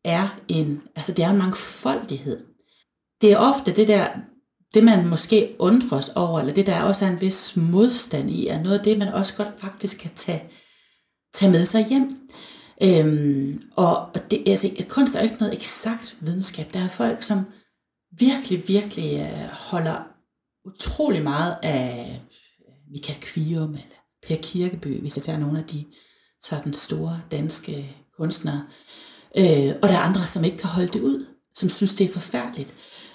er 0.04 0.38
en, 0.48 0.82
altså 0.96 1.12
det 1.12 1.24
er 1.24 1.30
en 1.30 1.38
mangfoldighed. 1.38 2.44
Det 3.20 3.32
er 3.32 3.38
ofte 3.38 3.72
det 3.72 3.88
der, 3.88 4.08
det 4.74 4.84
man 4.84 5.08
måske 5.08 5.56
undres 5.58 6.08
over, 6.08 6.40
eller 6.40 6.54
det 6.54 6.66
der 6.66 6.82
også 6.82 7.04
er 7.04 7.10
en 7.10 7.20
vis 7.20 7.56
modstand 7.56 8.30
i, 8.30 8.46
er 8.46 8.62
noget 8.62 8.78
af 8.78 8.84
det, 8.84 8.98
man 8.98 9.08
også 9.08 9.36
godt 9.36 9.60
faktisk 9.60 9.98
kan 10.00 10.10
tage, 10.16 10.42
tage 11.34 11.52
med 11.52 11.66
sig 11.66 11.86
hjem. 11.86 12.28
Øhm, 12.82 13.62
og 13.76 14.08
det, 14.30 14.42
altså, 14.46 14.84
kunst 14.88 15.14
er 15.14 15.20
jo 15.20 15.24
ikke 15.24 15.40
noget 15.40 15.54
eksakt 15.54 16.16
videnskab. 16.20 16.72
Der 16.72 16.80
er 16.80 16.88
folk, 16.88 17.22
som 17.22 17.46
virkelig, 18.18 18.68
virkelig 18.68 19.20
øh, 19.20 19.48
holder 19.52 20.08
utrolig 20.64 21.22
meget 21.22 21.56
af 21.62 22.20
øh, 22.68 22.74
Michael 22.92 23.20
Kvium 23.20 23.70
eller 23.70 23.98
Per 24.28 24.36
Kirkeby, 24.42 25.00
hvis 25.00 25.16
jeg 25.16 25.22
tager 25.22 25.38
nogle 25.38 25.58
af 25.58 25.64
de 25.64 25.84
sådan 26.42 26.72
store 26.72 27.20
danske 27.30 27.96
kunstnere. 28.16 28.66
Øh, 29.36 29.74
og 29.82 29.88
der 29.88 29.94
er 29.94 30.00
andre, 30.00 30.26
som 30.26 30.44
ikke 30.44 30.56
kan 30.56 30.68
holde 30.68 30.92
det 30.92 31.00
ud, 31.00 31.26
som 31.54 31.68
synes, 31.68 31.94
det 31.94 32.08
er 32.08 32.12
forfærdeligt. 32.12 32.74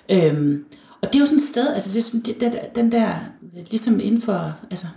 Øhm, 0.10 0.66
og 1.04 1.14
det 1.14 1.16
er 1.16 1.20
jo 1.20 1.26
sådan 1.26 1.38
et 1.38 1.44
sted, 1.44 1.74
altså 1.74 2.20
det, 2.26 2.26
det, 2.26 2.42
det, 2.42 2.76
den 2.76 2.92
der, 2.92 3.16
ligesom 3.54 4.00
inden 4.00 4.22
for 4.22 4.56
altså, 4.72 4.88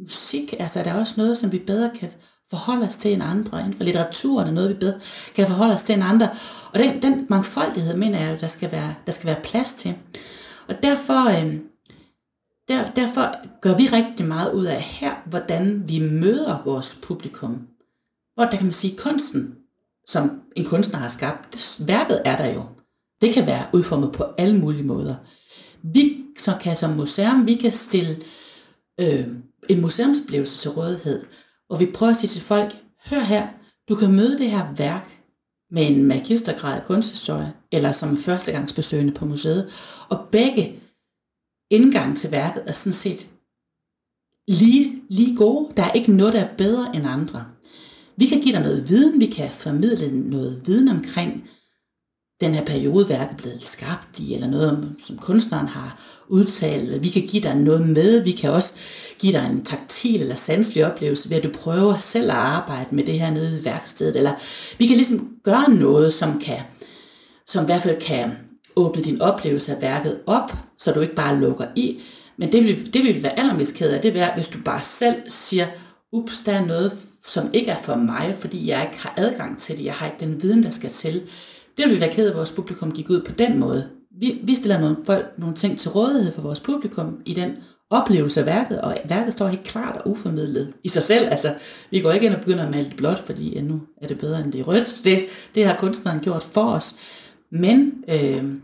musik, 0.00 0.54
altså 0.58 0.82
der 0.82 0.90
er 0.90 1.00
også 1.00 1.14
noget, 1.16 1.38
som 1.38 1.52
vi 1.52 1.58
bedre 1.58 1.90
kan 2.00 2.10
forholde 2.50 2.86
os 2.86 2.96
til 2.96 3.12
en 3.12 3.22
andre. 3.22 3.60
Inden 3.60 3.72
for 3.72 3.84
litteraturen 3.84 4.48
er 4.48 4.52
noget, 4.52 4.68
vi 4.68 4.74
bedre 4.74 5.00
kan 5.34 5.46
forholde 5.46 5.74
os 5.74 5.82
til 5.82 5.94
en 5.94 6.02
andre. 6.02 6.28
Og 6.72 6.78
den, 6.78 7.02
den 7.02 7.26
mangfoldighed, 7.28 7.96
mener 7.96 8.20
jeg, 8.20 8.40
der 8.40 8.46
skal 8.46 8.72
være, 8.72 8.94
der 9.06 9.12
skal 9.12 9.26
være 9.26 9.40
plads 9.42 9.74
til. 9.74 9.94
Og 10.68 10.82
derfor, 10.82 11.28
øh, 11.28 11.54
der, 12.68 12.90
derfor 12.90 13.34
gør 13.60 13.76
vi 13.76 13.86
rigtig 13.86 14.26
meget 14.26 14.52
ud 14.52 14.64
af 14.64 14.82
her, 14.82 15.12
hvordan 15.26 15.82
vi 15.86 15.98
møder 15.98 16.62
vores 16.64 16.98
publikum. 17.02 17.66
Hvor 18.34 18.44
der 18.44 18.56
kan 18.56 18.66
man 18.66 18.72
sige, 18.72 18.96
kunsten, 18.96 19.54
som 20.06 20.42
en 20.56 20.64
kunstner 20.64 20.98
har 20.98 21.08
skabt, 21.08 21.52
det, 21.52 21.88
værket 21.88 22.22
er 22.24 22.36
der 22.36 22.54
jo. 22.54 22.62
Det 23.20 23.34
kan 23.34 23.46
være 23.46 23.66
udformet 23.74 24.12
på 24.12 24.24
alle 24.38 24.58
mulige 24.58 24.82
måder. 24.82 25.14
Vi 25.82 26.24
så 26.36 26.56
kan 26.60 26.76
som 26.76 26.96
museum, 26.96 27.46
vi 27.46 27.54
kan 27.54 27.72
stille 27.72 28.16
øh, 29.00 29.26
en 29.68 29.80
museumsoplevelse 29.80 30.58
til 30.58 30.70
rådighed, 30.70 31.26
og 31.70 31.80
vi 31.80 31.86
prøver 31.94 32.10
at 32.10 32.16
sige 32.16 32.28
til 32.28 32.42
folk, 32.42 32.76
hør 33.04 33.20
her, 33.20 33.48
du 33.88 33.94
kan 33.94 34.12
møde 34.12 34.38
det 34.38 34.50
her 34.50 34.74
værk 34.76 35.18
med 35.70 35.90
en 35.90 36.04
magistergrad 36.04 36.78
i 36.78 36.84
kunsthistorie, 36.84 37.52
eller 37.72 37.92
som 37.92 38.16
førstegangsbesøgende 38.16 39.12
på 39.12 39.24
museet, 39.24 39.72
og 40.08 40.28
begge 40.32 40.80
indgang 41.70 42.16
til 42.16 42.32
værket 42.32 42.62
er 42.66 42.72
sådan 42.72 42.92
set 42.92 43.28
lige, 44.48 45.02
lige 45.08 45.36
gode. 45.36 45.72
Der 45.76 45.82
er 45.82 45.92
ikke 45.92 46.12
noget, 46.12 46.32
der 46.32 46.40
er 46.40 46.56
bedre 46.56 46.96
end 46.96 47.06
andre. 47.06 47.46
Vi 48.16 48.26
kan 48.26 48.40
give 48.40 48.54
dig 48.54 48.62
noget 48.62 48.88
viden, 48.88 49.20
vi 49.20 49.26
kan 49.26 49.50
formidle 49.50 50.30
noget 50.30 50.62
viden 50.66 50.88
omkring 50.88 51.50
den 52.40 52.54
her 52.54 52.64
periode, 52.64 53.08
værket 53.08 53.32
er 53.32 53.36
blevet 53.36 53.66
skabt 53.66 54.18
i, 54.18 54.34
eller 54.34 54.46
noget, 54.46 54.94
som 55.06 55.18
kunstneren 55.18 55.68
har 55.68 56.00
udtalt. 56.28 57.02
Vi 57.02 57.08
kan 57.08 57.22
give 57.22 57.42
dig 57.42 57.54
noget 57.54 57.88
med, 57.88 58.20
vi 58.20 58.32
kan 58.32 58.50
også 58.50 58.72
give 59.18 59.32
dig 59.32 59.46
en 59.50 59.64
taktil 59.64 60.20
eller 60.20 60.34
sanselig 60.34 60.86
oplevelse 60.86 61.30
ved, 61.30 61.36
at 61.36 61.42
du 61.42 61.50
prøver 61.54 61.96
selv 61.96 62.30
at 62.30 62.36
arbejde 62.36 62.94
med 62.94 63.04
det 63.04 63.20
her 63.20 63.30
nede 63.30 63.60
i 63.60 63.64
værkstedet. 63.64 64.16
Eller 64.16 64.32
vi 64.78 64.86
kan 64.86 64.96
ligesom 64.96 65.28
gøre 65.44 65.70
noget, 65.70 66.12
som 66.12 66.40
kan, 66.40 66.60
som 67.46 67.64
i 67.64 67.66
hvert 67.66 67.82
fald 67.82 68.00
kan 68.00 68.32
åbne 68.76 69.02
din 69.02 69.20
oplevelse 69.20 69.76
af 69.76 69.82
værket 69.82 70.20
op, 70.26 70.56
så 70.78 70.92
du 70.92 71.00
ikke 71.00 71.14
bare 71.14 71.40
lukker 71.40 71.66
i. 71.76 72.00
Men 72.36 72.52
det 72.52 72.64
vil, 72.64 72.92
det 72.92 73.04
vil 73.04 73.22
være 73.22 73.38
allermest 73.38 73.74
ked 73.74 73.90
af, 73.90 74.00
det 74.00 74.16
er, 74.16 74.34
hvis 74.34 74.48
du 74.48 74.58
bare 74.64 74.80
selv 74.80 75.16
siger, 75.28 75.66
ups, 76.12 76.42
der 76.42 76.52
er 76.52 76.66
noget, 76.66 76.92
som 77.26 77.50
ikke 77.52 77.70
er 77.70 77.82
for 77.82 77.94
mig, 77.94 78.34
fordi 78.38 78.68
jeg 78.68 78.82
ikke 78.82 79.02
har 79.02 79.14
adgang 79.16 79.58
til 79.58 79.76
det, 79.76 79.84
jeg 79.84 79.94
har 79.94 80.06
ikke 80.06 80.20
den 80.20 80.42
viden, 80.42 80.62
der 80.62 80.70
skal 80.70 80.90
til. 80.90 81.22
Det 81.78 81.86
vil 81.86 81.94
vi 81.94 82.00
være 82.00 82.12
ked 82.12 82.26
af, 82.26 82.30
at 82.30 82.36
vores 82.36 82.52
publikum 82.52 82.92
gik 82.92 83.10
ud 83.10 83.22
på 83.22 83.32
den 83.32 83.58
måde. 83.58 83.90
Vi, 84.20 84.40
vi 84.44 84.54
stiller 84.54 84.80
nogle, 84.80 84.96
folk, 85.06 85.38
nogle 85.38 85.54
ting 85.54 85.78
til 85.78 85.90
rådighed 85.90 86.32
for 86.32 86.42
vores 86.42 86.60
publikum 86.60 87.22
i 87.24 87.34
den 87.34 87.56
oplevelse 87.90 88.40
af 88.40 88.46
værket, 88.46 88.80
og 88.80 88.96
værket 89.04 89.32
står 89.32 89.46
helt 89.46 89.64
klart 89.64 89.96
og 89.96 90.10
uformidlet 90.10 90.72
i 90.84 90.88
sig 90.88 91.02
selv. 91.02 91.28
Altså, 91.30 91.54
vi 91.90 92.00
går 92.00 92.12
ikke 92.12 92.26
ind 92.26 92.34
og 92.34 92.40
begynder 92.40 92.64
at 92.64 92.70
male 92.70 92.88
det 92.88 92.96
blåt, 92.96 93.18
fordi 93.18 93.54
ja, 93.54 93.62
nu 93.62 93.80
er 94.02 94.06
det 94.06 94.18
bedre 94.18 94.40
end 94.40 94.52
det 94.52 94.60
er 94.60 94.64
rødt. 94.64 95.00
Det, 95.04 95.26
det 95.54 95.66
har 95.66 95.76
kunstneren 95.76 96.20
gjort 96.20 96.42
for 96.42 96.70
os. 96.70 96.96
Men 97.52 97.92
øh, 98.08 98.54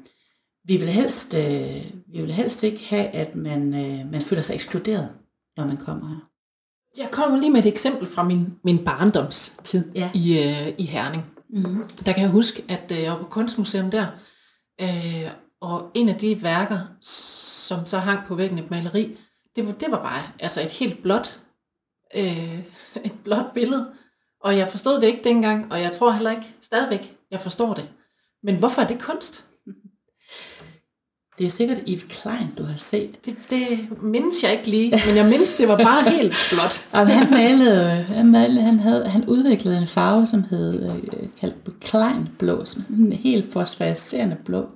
vi, 0.65 0.77
vil 0.77 0.89
helst, 0.89 1.35
øh, 1.35 1.85
vi 2.13 2.21
vil 2.21 2.31
helst 2.31 2.63
ikke 2.63 2.85
have, 2.89 3.07
at 3.07 3.37
man, 3.37 3.75
øh, 3.75 4.13
man 4.13 4.21
føler 4.21 4.43
sig 4.43 4.55
ekskluderet, 4.55 5.09
når 5.57 5.67
man 5.67 5.77
kommer 5.77 6.09
her. 6.09 6.29
Jeg 6.99 7.09
kommer 7.11 7.41
lige 7.41 7.51
med 7.51 7.61
et 7.61 7.67
eksempel 7.67 8.07
fra 8.09 8.23
min, 8.23 8.55
min 8.65 8.85
barndomstid 8.85 9.85
ja. 9.95 10.11
i, 10.15 10.39
øh, 10.39 10.69
i 10.79 10.85
Herning. 10.85 11.34
Mm. 11.55 11.89
Der 12.05 12.13
kan 12.13 12.23
jeg 12.23 12.31
huske, 12.31 12.65
at 12.69 12.93
øh, 12.93 13.03
jeg 13.03 13.13
var 13.13 13.19
på 13.19 13.25
kunstmuseum 13.25 13.91
der, 13.91 14.07
øh, 14.81 15.31
og 15.61 15.91
en 15.95 16.09
af 16.09 16.19
de 16.19 16.43
værker, 16.43 16.79
som 17.01 17.87
så 17.87 17.99
hang 17.99 18.27
på 18.27 18.35
væggen 18.35 18.59
et 18.59 18.71
maleri, 18.71 19.19
det 19.57 19.67
var, 19.67 19.73
det 19.73 19.91
var 19.91 20.03
bare 20.03 20.23
altså 20.41 20.63
et 20.63 20.71
helt 20.71 21.03
blåt, 21.03 21.41
øh, 22.17 22.59
et 23.09 23.13
blåt 23.25 23.47
billede. 23.55 23.93
Og 24.41 24.57
jeg 24.57 24.69
forstod 24.69 25.01
det 25.01 25.07
ikke 25.07 25.25
dengang, 25.25 25.73
og 25.73 25.81
jeg 25.81 25.93
tror 25.93 26.11
heller 26.11 26.31
ikke 26.31 26.55
stadigvæk, 26.63 27.17
jeg 27.31 27.41
forstår 27.41 27.75
det. 27.75 27.89
Men 28.43 28.57
hvorfor 28.57 28.83
er 28.83 28.87
det 28.87 29.01
kunst? 29.01 29.45
Det 31.39 31.47
er 31.47 31.51
sikkert 31.51 31.79
Yves 31.89 32.03
Klein, 32.03 32.55
du 32.59 32.63
har 32.63 32.77
set. 32.77 33.25
Det, 33.25 33.37
det 33.51 34.03
mindes 34.03 34.43
jeg 34.43 34.53
ikke 34.53 34.71
lige, 34.71 34.91
men 35.07 35.17
jeg 35.17 35.27
mindes, 35.31 35.55
det 35.55 35.69
var 35.69 35.77
bare 35.77 36.11
helt 36.11 36.35
blåt. 36.53 36.89
og 36.93 37.09
han 37.19 37.31
malede, 37.31 37.91
han, 37.91 38.31
malede, 38.31 38.61
han, 38.61 38.81
havde, 38.81 39.09
han 39.09 39.25
udviklede 39.29 39.79
en 39.79 39.87
farve, 39.87 40.27
som 40.27 40.43
hed 40.43 40.85
øh, 40.85 41.29
kaldt 41.41 41.81
Klein 41.81 42.29
blå, 42.39 42.65
som 42.65 42.83
en 42.91 43.13
helt 43.13 43.53
fosforiserende 43.53 44.37
blå, 44.45 44.67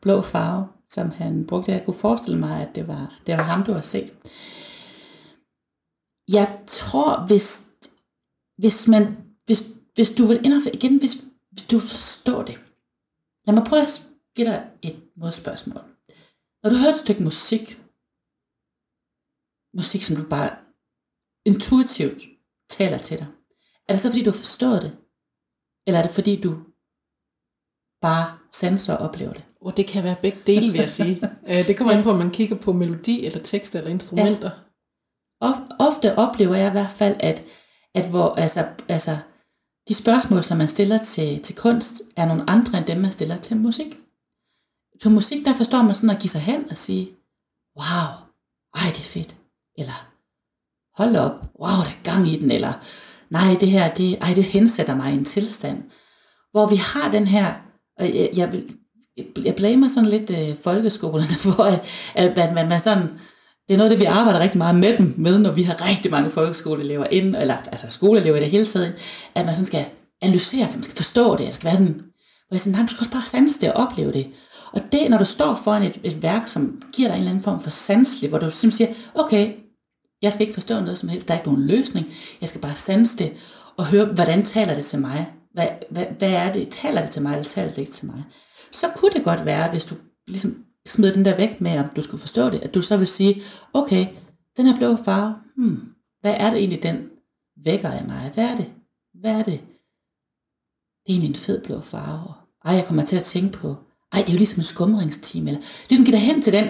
blå 0.00 0.20
farve, 0.20 0.66
som 0.90 1.10
han 1.10 1.46
brugte. 1.46 1.72
Jeg 1.72 1.84
kunne 1.84 1.94
forestille 1.94 2.38
mig, 2.38 2.60
at 2.60 2.74
det 2.74 2.88
var, 2.88 3.14
det 3.26 3.36
var 3.36 3.42
ham, 3.42 3.62
du 3.62 3.72
har 3.72 3.80
set. 3.80 4.12
Jeg 6.32 6.58
tror, 6.66 7.26
hvis, 7.26 7.66
hvis, 8.58 8.88
man, 8.88 9.16
hvis, 9.46 9.64
hvis 9.94 10.10
du 10.10 10.26
vil 10.26 10.40
indføre, 10.44 10.74
igen, 10.74 10.98
hvis, 10.98 11.16
hvis 11.52 11.62
du 11.62 11.78
forstår 11.78 12.42
det. 12.42 12.58
Lad 13.46 13.54
mig 13.54 13.64
prøve 13.64 13.82
at 13.82 14.02
give 14.36 14.46
dig 14.46 14.62
et 14.82 14.96
modspørgsmål. 15.16 15.82
Når 16.62 16.70
du 16.70 16.76
hører 16.76 16.92
et 16.92 17.04
stykke 17.04 17.22
musik, 17.22 17.66
musik, 19.78 20.02
som 20.02 20.16
du 20.16 20.24
bare 20.28 20.50
intuitivt 21.44 22.22
taler 22.70 22.98
til 22.98 23.18
dig, 23.18 23.26
er 23.88 23.92
det 23.92 24.00
så 24.00 24.08
fordi, 24.08 24.22
du 24.22 24.32
forstår 24.32 24.76
det? 24.84 24.98
Eller 25.86 25.98
er 25.98 26.02
det 26.02 26.10
fordi, 26.18 26.40
du 26.40 26.52
bare 28.00 28.38
sanser 28.52 28.96
og 28.96 29.08
oplever 29.08 29.32
det? 29.32 29.44
Og 29.60 29.76
det 29.76 29.86
kan 29.86 30.04
være 30.04 30.16
begge 30.22 30.38
dele, 30.46 30.72
vil 30.72 30.78
jeg 30.78 30.90
sige. 30.90 31.20
Øh, 31.50 31.66
det 31.66 31.76
kommer 31.76 31.92
ja. 31.92 31.98
ind 31.98 32.04
på, 32.04 32.10
om 32.10 32.18
man 32.18 32.30
kigger 32.30 32.56
på 32.56 32.72
melodi, 32.72 33.26
eller 33.26 33.40
tekst, 33.40 33.74
eller 33.74 33.90
instrumenter. 33.90 34.50
Ja. 35.42 35.52
Ofte 35.78 36.18
oplever 36.18 36.54
jeg 36.54 36.68
i 36.68 36.70
hvert 36.70 36.90
fald, 36.90 37.16
at, 37.20 37.44
at 37.94 38.10
hvor, 38.10 38.34
altså, 38.34 38.68
altså, 38.88 39.18
de 39.88 39.94
spørgsmål, 39.94 40.42
som 40.42 40.58
man 40.58 40.68
stiller 40.68 40.98
til, 40.98 41.42
til 41.42 41.56
kunst, 41.56 42.02
er 42.16 42.26
nogle 42.26 42.50
andre 42.50 42.78
end 42.78 42.86
dem, 42.86 42.98
man 42.98 43.12
stiller 43.12 43.36
til 43.36 43.56
musik 43.56 43.98
på 45.02 45.08
musik, 45.08 45.44
der 45.44 45.52
forstår 45.52 45.82
man 45.82 45.94
sådan 45.94 46.10
at 46.10 46.18
give 46.18 46.30
sig 46.30 46.40
hen 46.40 46.70
og 46.70 46.76
sige, 46.76 47.10
wow, 47.78 48.08
ej, 48.74 48.90
det 48.90 48.98
er 48.98 49.12
fedt. 49.16 49.36
Eller, 49.78 50.08
hold 50.96 51.16
op, 51.16 51.32
wow, 51.60 51.84
der 51.84 51.90
er 51.90 52.02
gang 52.04 52.28
i 52.28 52.38
den. 52.38 52.50
Eller, 52.50 52.72
nej, 53.30 53.56
det 53.60 53.70
her, 53.70 53.94
det, 53.94 54.18
ej, 54.20 54.34
det 54.34 54.44
hensætter 54.44 54.96
mig 54.96 55.12
i 55.12 55.16
en 55.16 55.24
tilstand. 55.24 55.82
Hvor 56.50 56.66
vi 56.68 56.76
har 56.76 57.10
den 57.10 57.26
her, 57.26 57.54
og 57.98 58.14
jeg, 58.14 58.30
jeg, 58.36 58.62
jeg 59.44 59.54
blamer 59.54 59.88
sådan 59.88 60.08
lidt 60.08 60.30
øh, 60.30 60.56
folkeskolerne 60.62 61.34
for, 61.44 61.62
at, 61.62 61.82
at 62.14 62.54
man, 62.54 62.68
man 62.68 62.80
sådan, 62.80 63.08
det 63.68 63.74
er 63.74 63.78
noget 63.78 63.90
det, 63.90 64.00
vi 64.00 64.04
arbejder 64.04 64.40
rigtig 64.40 64.58
meget 64.58 64.76
med 64.76 64.98
dem 64.98 65.14
med, 65.16 65.38
når 65.38 65.52
vi 65.52 65.62
har 65.62 65.88
rigtig 65.88 66.10
mange 66.10 66.30
folkeskoleelever 66.30 67.06
ind, 67.10 67.36
eller 67.36 67.56
altså 67.56 67.90
skoleelever 67.90 68.36
i 68.36 68.40
det 68.40 68.50
hele 68.50 68.66
taget, 68.66 68.94
at 69.34 69.46
man 69.46 69.54
sådan 69.54 69.66
skal 69.66 69.86
analysere 70.22 70.66
det, 70.66 70.74
man 70.74 70.82
skal 70.82 70.96
forstå 70.96 71.36
det, 71.36 71.44
man 71.44 71.52
skal 71.52 71.64
være 71.64 71.76
sådan, 71.76 71.94
hvor 71.94 72.54
jeg 72.54 72.60
sådan, 72.60 72.72
nej, 72.72 72.82
man 72.82 72.88
skal 72.88 73.00
også 73.00 73.12
bare 73.12 73.24
sanse 73.24 73.60
det 73.60 73.72
og 73.72 73.86
opleve 73.86 74.12
det. 74.12 74.26
Og 74.72 74.80
det, 74.92 75.10
når 75.10 75.18
du 75.18 75.24
står 75.24 75.54
foran 75.54 75.82
et, 75.82 76.00
et 76.02 76.22
værk, 76.22 76.48
som 76.48 76.82
giver 76.92 77.08
dig 77.08 77.14
en 77.14 77.20
eller 77.20 77.30
anden 77.30 77.44
form 77.44 77.60
for 77.60 77.70
sanselig, 77.70 78.30
hvor 78.30 78.38
du 78.38 78.50
simpelthen 78.50 78.86
siger, 78.86 79.10
okay, 79.14 79.54
jeg 80.22 80.32
skal 80.32 80.46
ikke 80.46 80.54
forstå 80.54 80.80
noget 80.80 80.98
som 80.98 81.08
helst, 81.08 81.28
der 81.28 81.34
er 81.34 81.38
ikke 81.38 81.48
nogen 81.48 81.66
løsning, 81.66 82.06
jeg 82.40 82.48
skal 82.48 82.60
bare 82.60 82.74
sanse 82.74 83.18
det, 83.18 83.32
og 83.76 83.86
høre, 83.86 84.04
hvordan 84.04 84.42
taler 84.44 84.74
det 84.74 84.84
til 84.84 85.00
mig? 85.00 85.32
Hvad, 85.52 85.68
hvad, 85.90 86.06
hvad 86.18 86.32
er 86.32 86.52
det? 86.52 86.68
Taler 86.68 87.00
det 87.00 87.10
til 87.10 87.22
mig, 87.22 87.32
eller 87.32 87.44
taler 87.44 87.70
det 87.70 87.78
ikke 87.78 87.92
til 87.92 88.06
mig? 88.06 88.24
Så 88.72 88.86
kunne 88.96 89.10
det 89.10 89.24
godt 89.24 89.44
være, 89.44 89.70
hvis 89.70 89.84
du 89.84 89.94
ligesom 90.26 90.64
smed 90.86 91.14
den 91.14 91.24
der 91.24 91.36
vægt 91.36 91.60
med, 91.60 91.78
om 91.78 91.88
du 91.96 92.00
skulle 92.00 92.20
forstå 92.20 92.50
det, 92.50 92.60
at 92.60 92.74
du 92.74 92.82
så 92.82 92.96
vil 92.96 93.06
sige, 93.06 93.42
okay, 93.74 94.06
den 94.56 94.66
her 94.66 94.76
blå 94.76 94.96
farve, 94.96 95.34
hmm, 95.56 95.94
hvad 96.20 96.34
er 96.38 96.50
det 96.50 96.58
egentlig, 96.58 96.82
den 96.82 97.10
vækker 97.64 97.88
af 97.88 98.04
mig? 98.06 98.30
Hvad 98.34 98.44
er 98.44 98.56
det? 98.56 98.72
Hvad 99.20 99.32
er 99.32 99.42
det? 99.42 99.60
Det 101.06 101.08
er 101.08 101.12
egentlig 101.12 101.28
en 101.28 101.34
fed 101.34 101.64
blå 101.64 101.80
farve. 101.80 102.32
Ej, 102.64 102.74
jeg 102.74 102.84
kommer 102.84 103.04
til 103.04 103.16
at 103.16 103.22
tænke 103.22 103.58
på, 103.58 103.76
ej, 104.12 104.20
det 104.20 104.28
er 104.28 104.32
jo 104.32 104.38
ligesom 104.38 104.60
en 104.60 104.64
skumringstime. 104.64 105.50
eller 105.50 105.62
ligesom 105.88 106.04
giver 106.04 106.18
dig 106.18 106.26
hen 106.26 106.42
til 106.42 106.52
den, 106.52 106.68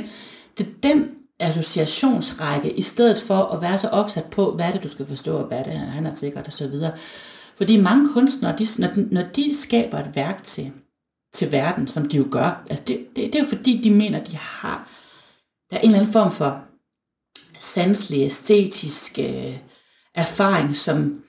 til 0.56 0.66
den 0.82 1.10
associationsrække, 1.40 2.78
i 2.78 2.82
stedet 2.82 3.22
for 3.22 3.44
at 3.44 3.62
være 3.62 3.78
så 3.78 3.88
opsat 3.88 4.24
på, 4.24 4.52
hvad 4.52 4.66
er 4.66 4.72
det, 4.72 4.82
du 4.82 4.88
skal 4.88 5.06
forstå, 5.06 5.36
og 5.36 5.44
hvad 5.44 5.58
er 5.58 5.62
det, 5.62 5.72
han 5.72 6.04
har 6.04 6.14
sikkert, 6.14 6.46
og 6.46 6.52
så 6.52 6.68
videre. 6.68 6.92
Fordi 7.56 7.80
mange 7.80 8.12
kunstnere, 8.12 8.56
de, 8.56 8.66
når, 8.78 8.88
når 9.12 9.22
de 9.22 9.54
skaber 9.54 9.98
et 9.98 10.16
værk 10.16 10.42
til, 10.42 10.72
til 11.34 11.52
verden, 11.52 11.86
som 11.86 12.08
de 12.08 12.16
jo 12.16 12.26
gør, 12.30 12.64
altså 12.70 12.84
det, 12.86 13.06
det, 13.16 13.32
det 13.32 13.34
er 13.34 13.42
jo 13.42 13.48
fordi, 13.48 13.80
de 13.82 13.90
mener, 13.90 14.24
de 14.24 14.36
har, 14.36 14.90
der 15.70 15.76
er 15.76 15.80
en 15.80 15.86
eller 15.86 15.98
anden 15.98 16.12
form 16.12 16.32
for 16.32 16.64
sanselig, 17.58 18.22
æstetisk 18.22 19.18
øh, 19.18 19.58
erfaring, 20.14 20.76
som 20.76 21.22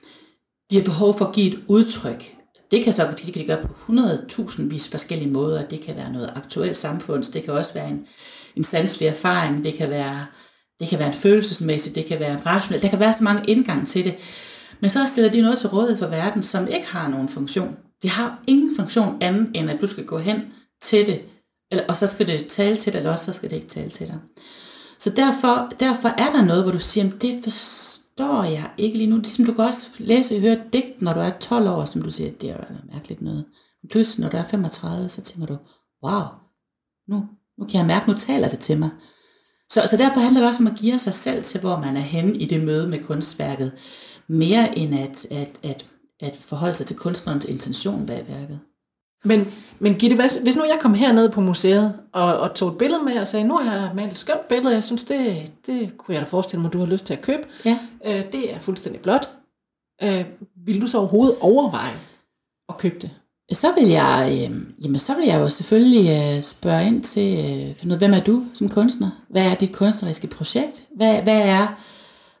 de 0.70 0.76
har 0.76 0.84
behov 0.84 1.18
for 1.18 1.24
at 1.24 1.34
give 1.34 1.48
et 1.48 1.60
udtryk. 1.68 2.36
Det 2.70 2.84
kan 2.84 2.92
så 2.92 3.06
det 3.16 3.34
kan 3.34 3.42
de 3.42 3.46
gøre 3.46 3.62
på 3.62 3.92
100.000 3.92 4.62
vis 4.62 4.88
forskellige 4.88 5.30
måder. 5.30 5.66
Det 5.66 5.80
kan 5.80 5.96
være 5.96 6.12
noget 6.12 6.32
aktuelt 6.36 6.76
samfunds, 6.76 7.28
det 7.28 7.42
kan 7.42 7.54
også 7.54 7.74
være 7.74 7.88
en, 7.88 8.06
en 8.56 8.64
sanselig 8.64 9.08
erfaring, 9.08 9.64
det 9.64 9.74
kan 9.74 9.90
være 9.90 10.26
det 10.80 10.88
kan 10.88 10.98
være 10.98 11.08
en 11.08 11.14
følelsesmæssig, 11.14 11.94
det 11.94 12.06
kan 12.06 12.20
være 12.20 12.32
en 12.32 12.46
rationel, 12.46 12.82
der 12.82 12.88
kan 12.88 13.00
være 13.00 13.12
så 13.12 13.24
mange 13.24 13.50
indgang 13.50 13.88
til 13.88 14.04
det. 14.04 14.14
Men 14.80 14.90
så 14.90 15.06
stiller 15.06 15.30
de 15.30 15.42
noget 15.42 15.58
til 15.58 15.68
rådighed 15.68 15.98
for 15.98 16.06
verden, 16.06 16.42
som 16.42 16.68
ikke 16.68 16.86
har 16.86 17.08
nogen 17.08 17.28
funktion. 17.28 17.76
Det 18.02 18.10
har 18.10 18.38
ingen 18.46 18.76
funktion 18.76 19.18
anden, 19.20 19.50
end 19.54 19.70
at 19.70 19.80
du 19.80 19.86
skal 19.86 20.04
gå 20.04 20.18
hen 20.18 20.42
til 20.82 21.06
det, 21.06 21.22
eller, 21.70 21.84
og 21.88 21.96
så 21.96 22.06
skal 22.06 22.26
det 22.26 22.46
tale 22.46 22.76
til 22.76 22.92
dig, 22.92 22.98
eller 22.98 23.12
også 23.12 23.24
så 23.24 23.32
skal 23.32 23.50
det 23.50 23.56
ikke 23.56 23.68
tale 23.68 23.90
til 23.90 24.06
dig. 24.06 24.18
Så 24.98 25.10
derfor, 25.10 25.72
derfor 25.80 26.08
er 26.08 26.32
der 26.32 26.44
noget, 26.44 26.62
hvor 26.62 26.72
du 26.72 26.78
siger, 26.78 27.10
det 27.10 27.44
forstår 28.20 28.44
jeg 28.44 28.70
ikke 28.78 28.98
lige 28.98 29.10
nu. 29.10 29.16
Ligesom 29.16 29.44
du 29.44 29.52
kan 29.52 29.64
også 29.64 29.90
læse 29.98 30.34
og 30.34 30.40
høre 30.40 30.52
et 30.52 30.72
digt, 30.72 31.02
når 31.02 31.12
du 31.12 31.20
er 31.20 31.30
12 31.30 31.68
år, 31.68 31.84
som 31.84 32.02
du 32.02 32.10
siger, 32.10 32.30
det 32.30 32.50
er 32.50 32.56
noget 32.56 32.84
mærkeligt 32.92 33.22
noget. 33.22 33.44
Pludselig, 33.90 34.22
når 34.22 34.30
du 34.30 34.36
er 34.36 34.44
35, 34.44 35.08
så 35.08 35.22
tænker 35.22 35.46
du, 35.46 35.58
wow, 36.04 36.22
nu, 37.08 37.24
nu 37.58 37.66
kan 37.66 37.78
jeg 37.78 37.86
mærke, 37.86 38.10
nu 38.10 38.16
taler 38.16 38.48
det 38.48 38.58
til 38.58 38.78
mig. 38.78 38.90
Så, 39.72 39.82
så 39.90 39.96
derfor 39.96 40.20
handler 40.20 40.40
det 40.40 40.48
også 40.48 40.62
om 40.62 40.66
at 40.66 40.78
give 40.78 40.98
sig 40.98 41.14
selv 41.14 41.44
til, 41.44 41.60
hvor 41.60 41.78
man 41.78 41.96
er 41.96 42.00
henne 42.00 42.36
i 42.36 42.46
det 42.46 42.64
møde 42.64 42.88
med 42.88 43.02
kunstværket, 43.02 43.72
mere 44.28 44.78
end 44.78 44.94
at, 44.94 45.26
at, 45.30 45.58
at, 45.62 45.90
at 46.20 46.36
forholde 46.36 46.74
sig 46.74 46.86
til 46.86 46.96
kunstnerens 46.96 47.44
intention 47.44 48.06
bag 48.06 48.24
værket. 48.28 48.60
Men, 49.24 49.52
men 49.78 49.94
Gitte, 49.94 50.16
hvis, 50.16 50.36
hvis 50.42 50.56
nu 50.56 50.64
jeg 50.64 50.78
kom 50.80 50.94
herned 50.94 51.28
på 51.28 51.40
museet 51.40 51.94
og, 52.12 52.38
og 52.38 52.54
tog 52.54 52.68
et 52.68 52.78
billede 52.78 53.02
med 53.04 53.18
og 53.20 53.26
sagde, 53.26 53.48
nu 53.48 53.56
har 53.56 53.74
jeg 53.74 53.90
malet 53.94 54.12
et 54.12 54.18
skønt 54.18 54.48
billede, 54.48 54.74
jeg 54.74 54.84
synes, 54.84 55.04
det, 55.04 55.52
det 55.66 55.98
kunne 55.98 56.14
jeg 56.14 56.22
da 56.22 56.26
forestille 56.26 56.62
mig, 56.62 56.72
du 56.72 56.78
har 56.78 56.86
lyst 56.86 57.06
til 57.06 57.14
at 57.14 57.22
købe. 57.22 57.42
Ja. 57.64 57.78
Øh, 58.06 58.32
det 58.32 58.54
er 58.54 58.58
fuldstændig 58.58 59.02
blot. 59.02 59.28
Øh, 60.02 60.24
vil 60.66 60.80
du 60.80 60.86
så 60.86 60.98
overhovedet 60.98 61.36
overveje 61.40 61.96
at 62.68 62.78
købe 62.78 62.96
det? 63.00 63.10
Så 63.52 63.66
vil 63.74 63.88
jeg, 63.88 64.28
øh, 64.32 64.56
jamen 64.84 64.98
så 64.98 65.14
vil 65.14 65.26
jeg 65.26 65.40
jo 65.40 65.48
selvfølgelig 65.48 66.36
øh, 66.36 66.42
spørge 66.42 66.86
ind 66.86 67.02
til, 67.02 67.74
øh, 67.84 67.98
hvem 67.98 68.12
er 68.12 68.20
du 68.20 68.44
som 68.54 68.68
kunstner? 68.68 69.10
Hvad 69.30 69.46
er 69.46 69.54
dit 69.54 69.72
kunstneriske 69.72 70.26
projekt? 70.26 70.82
Hvad, 70.96 71.22
hvad 71.22 71.40
er 71.40 71.66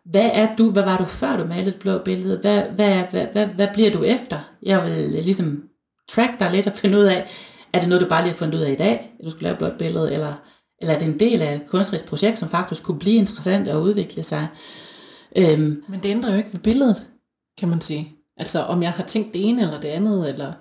hvad 0.04 0.30
er 0.32 0.56
du, 0.56 0.70
hvad 0.70 0.82
var 0.82 0.96
du 0.96 1.04
før 1.04 1.36
du 1.36 1.44
malede 1.44 1.68
et 1.68 1.78
blå 1.80 1.98
billede? 1.98 2.38
Hvad, 2.38 2.62
hvad, 2.62 3.02
hvad, 3.10 3.26
hvad, 3.32 3.46
hvad 3.46 3.68
bliver 3.74 3.90
du 3.90 4.02
efter? 4.02 4.38
Jeg 4.62 4.84
vil 4.84 5.24
ligesom 5.24 5.69
track 6.14 6.40
dig 6.40 6.50
lidt 6.52 6.66
og 6.66 6.72
finde 6.72 6.98
ud 6.98 7.02
af, 7.02 7.28
er 7.72 7.80
det 7.80 7.88
noget, 7.88 8.02
du 8.02 8.08
bare 8.08 8.22
lige 8.22 8.32
har 8.32 8.38
fundet 8.38 8.58
ud 8.58 8.62
af 8.62 8.72
i 8.72 8.74
dag, 8.74 9.12
at 9.18 9.24
du 9.24 9.30
skal 9.30 9.42
lave 9.42 9.52
et 9.52 9.58
blåt 9.58 9.78
billede, 9.78 10.12
eller, 10.12 10.34
eller 10.80 10.94
er 10.94 10.98
det 10.98 11.08
en 11.08 11.18
del 11.18 11.42
af 11.42 11.54
et 11.54 11.66
kunstnerisk 11.66 12.06
projekt, 12.06 12.38
som 12.38 12.48
faktisk 12.48 12.82
kunne 12.82 12.98
blive 12.98 13.16
interessant 13.16 13.68
og 13.68 13.82
udvikle 13.82 14.22
sig? 14.22 14.46
Øhm, 15.36 15.84
Men 15.88 16.00
det 16.02 16.08
ændrer 16.08 16.30
jo 16.30 16.36
ikke 16.36 16.52
ved 16.52 16.60
billedet, 16.60 17.08
kan 17.58 17.68
man 17.68 17.80
sige. 17.80 18.12
Altså 18.36 18.60
om 18.60 18.82
jeg 18.82 18.92
har 18.92 19.04
tænkt 19.04 19.34
det 19.34 19.48
ene 19.48 19.62
eller 19.62 19.80
det 19.80 19.88
andet, 19.88 20.28
eller 20.28 20.52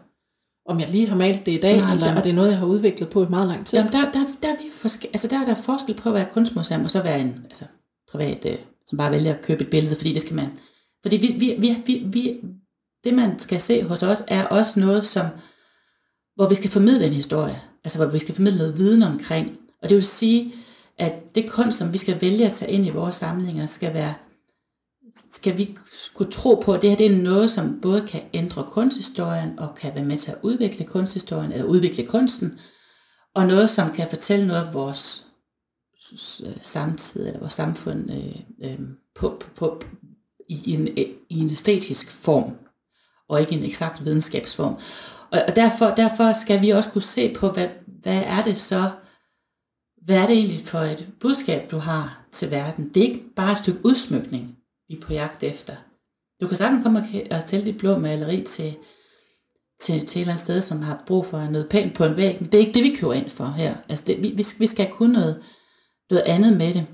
om 0.70 0.80
jeg 0.80 0.90
lige 0.90 1.08
har 1.08 1.16
malet 1.16 1.46
det 1.46 1.52
i 1.52 1.60
dag, 1.60 1.78
Nej, 1.78 1.92
eller 1.92 2.06
der, 2.06 2.16
om 2.16 2.22
det 2.22 2.30
er 2.30 2.34
noget, 2.34 2.50
jeg 2.50 2.58
har 2.58 2.66
udviklet 2.66 3.10
på 3.10 3.24
i 3.24 3.30
meget 3.30 3.48
lang 3.48 3.66
tid. 3.66 3.80
Jamen 3.80 3.92
der, 3.92 4.12
der, 4.12 4.26
der, 4.42 4.48
er 4.48 4.58
vi 4.58 4.70
forske, 4.74 5.08
altså 5.08 5.28
der 5.28 5.40
er 5.40 5.46
der 5.46 5.56
forskel 5.56 5.96
på 5.96 6.10
at 6.10 6.16
være 6.16 6.28
kunstmuseum, 6.34 6.84
og 6.84 6.90
så 6.90 7.02
være 7.02 7.20
en 7.20 7.42
altså, 7.44 7.66
privat, 8.12 8.46
øh, 8.46 8.58
som 8.86 8.98
bare 8.98 9.12
vælger 9.12 9.34
at 9.34 9.42
købe 9.42 9.64
et 9.64 9.70
billede, 9.70 9.96
fordi 9.96 10.14
det 10.14 10.22
skal 10.22 10.36
man. 10.36 10.50
Fordi 11.02 11.18
vi, 11.18 11.28
vi, 11.40 11.56
vi, 11.60 11.84
vi, 11.86 12.04
vi, 12.06 12.38
det, 13.04 13.14
man 13.14 13.40
skal 13.40 13.62
se 13.62 13.84
hos 13.84 14.04
os, 14.04 14.24
er 14.28 14.46
også 14.46 14.80
noget, 14.80 15.06
som, 15.06 15.26
hvor 16.36 16.50
vi 16.50 16.56
skal 16.56 16.70
formidle 16.70 17.06
en 17.06 17.14
historie. 17.14 17.62
Altså, 17.84 17.98
hvor 17.98 18.08
vi 18.08 18.20
skal 18.20 18.36
formidle 18.36 18.58
noget 18.58 18.78
viden 18.78 19.04
omkring. 19.04 19.58
Og 19.82 19.90
det 19.90 19.96
vil 19.96 20.06
sige, 20.06 20.54
at 20.98 21.36
det 21.36 21.50
kunst, 21.50 21.78
som 21.78 21.94
vi 21.94 21.98
skal 21.98 22.22
vælge 22.22 22.46
at 22.46 22.54
tage 22.54 22.72
ind 22.72 22.86
i 22.86 22.90
vores 22.90 23.16
samlinger, 23.16 23.66
skal 23.66 23.94
være, 23.94 24.14
skal 25.32 25.58
vi 25.58 25.78
kunne 26.14 26.32
tro 26.32 26.56
på, 26.56 26.74
at 26.74 26.82
det 26.82 26.90
her 26.90 26.98
det 26.98 27.06
er 27.06 27.18
noget, 27.18 27.52
som 27.52 27.80
både 27.82 28.08
kan 28.08 28.22
ændre 28.34 28.68
kunsthistorien, 28.72 29.60
og 29.60 29.76
kan 29.76 29.96
være 29.96 30.06
med 30.06 30.18
til 30.18 30.32
at 30.32 30.38
udvikle 30.42 30.86
kunsthistorien, 30.86 31.52
eller 31.52 31.66
udvikle 31.66 32.06
kunsten, 32.06 32.60
og 33.36 33.48
noget, 33.48 33.70
som 33.70 33.94
kan 33.94 34.10
fortælle 34.10 34.48
noget 34.48 34.68
om 34.68 34.74
vores 34.74 35.28
øh, 36.46 36.54
samtid, 36.62 37.28
eller 37.28 37.40
vores 37.40 37.54
samfund, 37.54 38.12
øh, 38.12 38.70
øh, 38.72 38.80
på, 39.16 39.30
på, 39.40 39.46
på, 39.56 39.82
i, 40.50 40.74
en, 40.74 40.88
i 41.30 41.40
en 41.40 41.50
æstetisk 41.50 42.12
form 42.12 42.56
og 43.30 43.42
ikke 43.42 43.56
en 43.56 43.64
eksakt 43.64 44.06
videnskabsform. 44.06 44.74
Og, 45.32 45.42
og 45.48 45.56
derfor, 45.56 45.86
derfor 45.86 46.34
skal 46.34 46.62
vi 46.62 46.70
også 46.70 46.90
kunne 46.90 47.02
se 47.02 47.34
på, 47.34 47.50
hvad, 47.50 47.68
hvad 48.02 48.22
er 48.26 48.44
det 48.44 48.58
så, 48.58 48.90
hvad 50.06 50.16
er 50.16 50.26
det 50.26 50.36
egentlig 50.36 50.66
for 50.66 50.80
et 50.80 51.08
budskab, 51.20 51.72
du 51.72 51.78
har 51.78 52.26
til 52.32 52.52
verden. 52.52 52.90
Det 52.94 53.04
er 53.04 53.08
ikke 53.08 53.24
bare 53.36 53.52
et 53.52 53.58
stykke 53.58 53.86
udsmykning, 53.86 54.56
vi 54.88 54.96
er 54.96 55.02
på 55.02 55.14
jagt 55.14 55.44
efter. 55.44 55.74
Du 56.42 56.48
kan 56.48 56.58
sagtens 56.58 56.84
komme 56.84 57.06
og 57.32 57.42
stille 57.42 57.66
dit 57.66 57.78
blå 57.78 57.98
maleri 57.98 58.42
til, 58.42 58.76
til, 59.82 60.06
til 60.06 60.20
et 60.20 60.22
eller 60.22 60.32
andet 60.32 60.44
sted, 60.44 60.62
som 60.62 60.82
har 60.82 61.04
brug 61.08 61.26
for 61.26 61.40
noget 61.40 61.70
pænt 61.70 61.94
på 61.94 62.04
en 62.04 62.18
væg. 62.18 62.38
Men 62.40 62.52
det 62.52 62.58
er 62.58 62.60
ikke 62.60 62.74
det, 62.74 62.84
vi 62.84 62.96
kører 62.96 63.14
ind 63.14 63.30
for 63.30 63.46
her. 63.46 63.76
Altså 63.90 64.04
det, 64.08 64.24
vi, 64.24 64.46
vi 64.60 64.68
skal 64.68 64.92
kunne 64.92 65.14
noget, 65.14 65.44
noget 66.10 66.24
andet 66.24 66.58
med 66.58 66.74
det. 66.74 66.86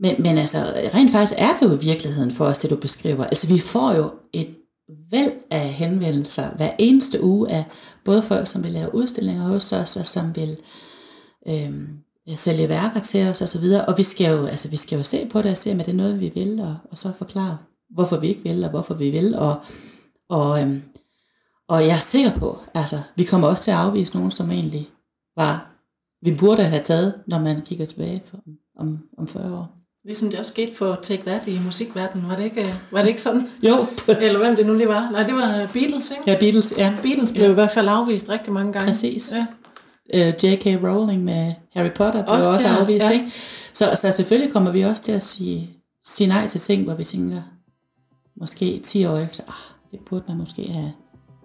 Men, 0.00 0.22
men 0.22 0.38
altså, 0.38 0.58
rent 0.94 1.12
faktisk 1.12 1.38
er 1.38 1.58
det 1.58 1.66
jo 1.66 1.74
i 1.74 1.84
virkeligheden 1.84 2.30
for 2.30 2.44
os, 2.44 2.58
det 2.58 2.70
du 2.70 2.76
beskriver. 2.76 3.24
Altså 3.24 3.48
vi 3.48 3.58
får 3.58 3.92
jo 3.92 4.14
et 4.32 4.56
væld 5.10 5.32
af 5.50 5.68
henvendelser 5.68 6.56
hver 6.56 6.70
eneste 6.78 7.22
uge 7.22 7.50
af 7.50 7.64
både 8.04 8.22
folk, 8.22 8.46
som 8.46 8.64
vil 8.64 8.72
lave 8.72 8.94
udstillinger 8.94 9.42
hos 9.42 9.72
os, 9.72 9.96
og 9.96 10.06
som 10.06 10.36
vil 10.36 10.56
øh, 11.48 11.88
sælge 12.36 12.68
værker 12.68 13.00
til 13.00 13.28
os 13.28 13.42
osv. 13.42 13.64
Og, 13.64 13.84
og 13.88 13.98
vi 13.98 14.02
skal 14.02 14.30
jo, 14.30 14.46
altså, 14.46 14.70
vi 14.70 14.76
skal 14.76 14.96
jo 14.96 15.02
se 15.02 15.28
på 15.32 15.42
det 15.42 15.50
og 15.50 15.56
se, 15.56 15.72
om 15.72 15.78
det 15.78 15.88
er 15.88 15.92
noget, 15.92 16.20
vi 16.20 16.28
vil, 16.34 16.60
og, 16.60 16.76
og 16.90 16.98
så 16.98 17.12
forklare, 17.12 17.58
hvorfor 17.90 18.16
vi 18.16 18.28
ikke 18.28 18.42
vil, 18.42 18.64
og 18.64 18.70
hvorfor 18.70 18.94
vi 18.94 19.10
vil. 19.10 19.34
Og, 19.34 19.60
og, 20.28 20.62
øh, 20.62 20.80
og 21.68 21.86
jeg 21.86 21.94
er 21.94 21.96
sikker 21.96 22.38
på, 22.38 22.58
altså, 22.74 22.96
vi 23.16 23.24
kommer 23.24 23.48
også 23.48 23.64
til 23.64 23.70
at 23.70 23.76
afvise 23.76 24.16
nogen, 24.16 24.30
som 24.30 24.50
egentlig 24.50 24.88
var, 25.36 25.70
vi 26.22 26.34
burde 26.34 26.64
have 26.64 26.82
taget, 26.82 27.14
når 27.26 27.38
man 27.38 27.62
kigger 27.62 27.86
tilbage 27.86 28.22
for, 28.24 28.38
om, 28.78 28.98
om 29.18 29.28
40 29.28 29.54
år. 29.54 29.75
Ligesom 30.06 30.30
det 30.30 30.38
også 30.38 30.50
skete 30.50 30.76
for 30.76 30.94
Take 31.02 31.22
That 31.22 31.46
i 31.46 31.60
musikverdenen, 31.64 32.28
var 32.28 32.36
det 32.36 32.44
ikke, 32.44 32.66
var 32.92 33.00
det 33.00 33.08
ikke 33.08 33.22
sådan? 33.22 33.48
jo. 33.62 33.86
Eller 34.20 34.38
hvem 34.38 34.56
det 34.56 34.66
nu 34.66 34.74
lige 34.74 34.88
var. 34.88 35.10
Nej, 35.10 35.22
det 35.22 35.34
var 35.34 35.68
Beatles, 35.72 36.10
ikke? 36.10 36.30
Ja, 36.30 36.38
Beatles, 36.38 36.74
ja. 36.78 36.94
Beatles 37.02 37.32
blev 37.32 37.44
ja. 37.44 37.50
i 37.50 37.54
hvert 37.54 37.70
fald 37.70 37.88
afvist 37.88 38.28
rigtig 38.28 38.52
mange 38.52 38.72
gange. 38.72 38.86
Præcis. 38.86 39.34
Ja. 39.34 39.46
Uh, 40.14 40.44
J.K. 40.44 40.66
Rowling 40.66 41.24
med 41.24 41.52
Harry 41.74 41.90
Potter 41.90 42.22
blev 42.24 42.36
også, 42.36 42.52
også 42.52 42.68
afvist, 42.68 43.04
ja. 43.04 43.10
ikke? 43.10 43.30
Så, 43.74 43.90
så 43.94 44.10
selvfølgelig 44.10 44.52
kommer 44.52 44.72
vi 44.72 44.82
også 44.82 45.02
til 45.02 45.12
at 45.12 45.22
sige, 45.22 45.70
sige 46.04 46.28
nej 46.28 46.46
til 46.46 46.60
ting, 46.60 46.84
hvor 46.84 46.94
vi 46.94 47.04
tænker, 47.04 47.42
måske 48.40 48.80
10 48.84 49.04
år 49.06 49.18
efter, 49.18 49.42
ah, 49.48 49.90
det 49.90 50.00
burde 50.08 50.24
man 50.28 50.36
måske 50.36 50.62
have, 50.72 50.92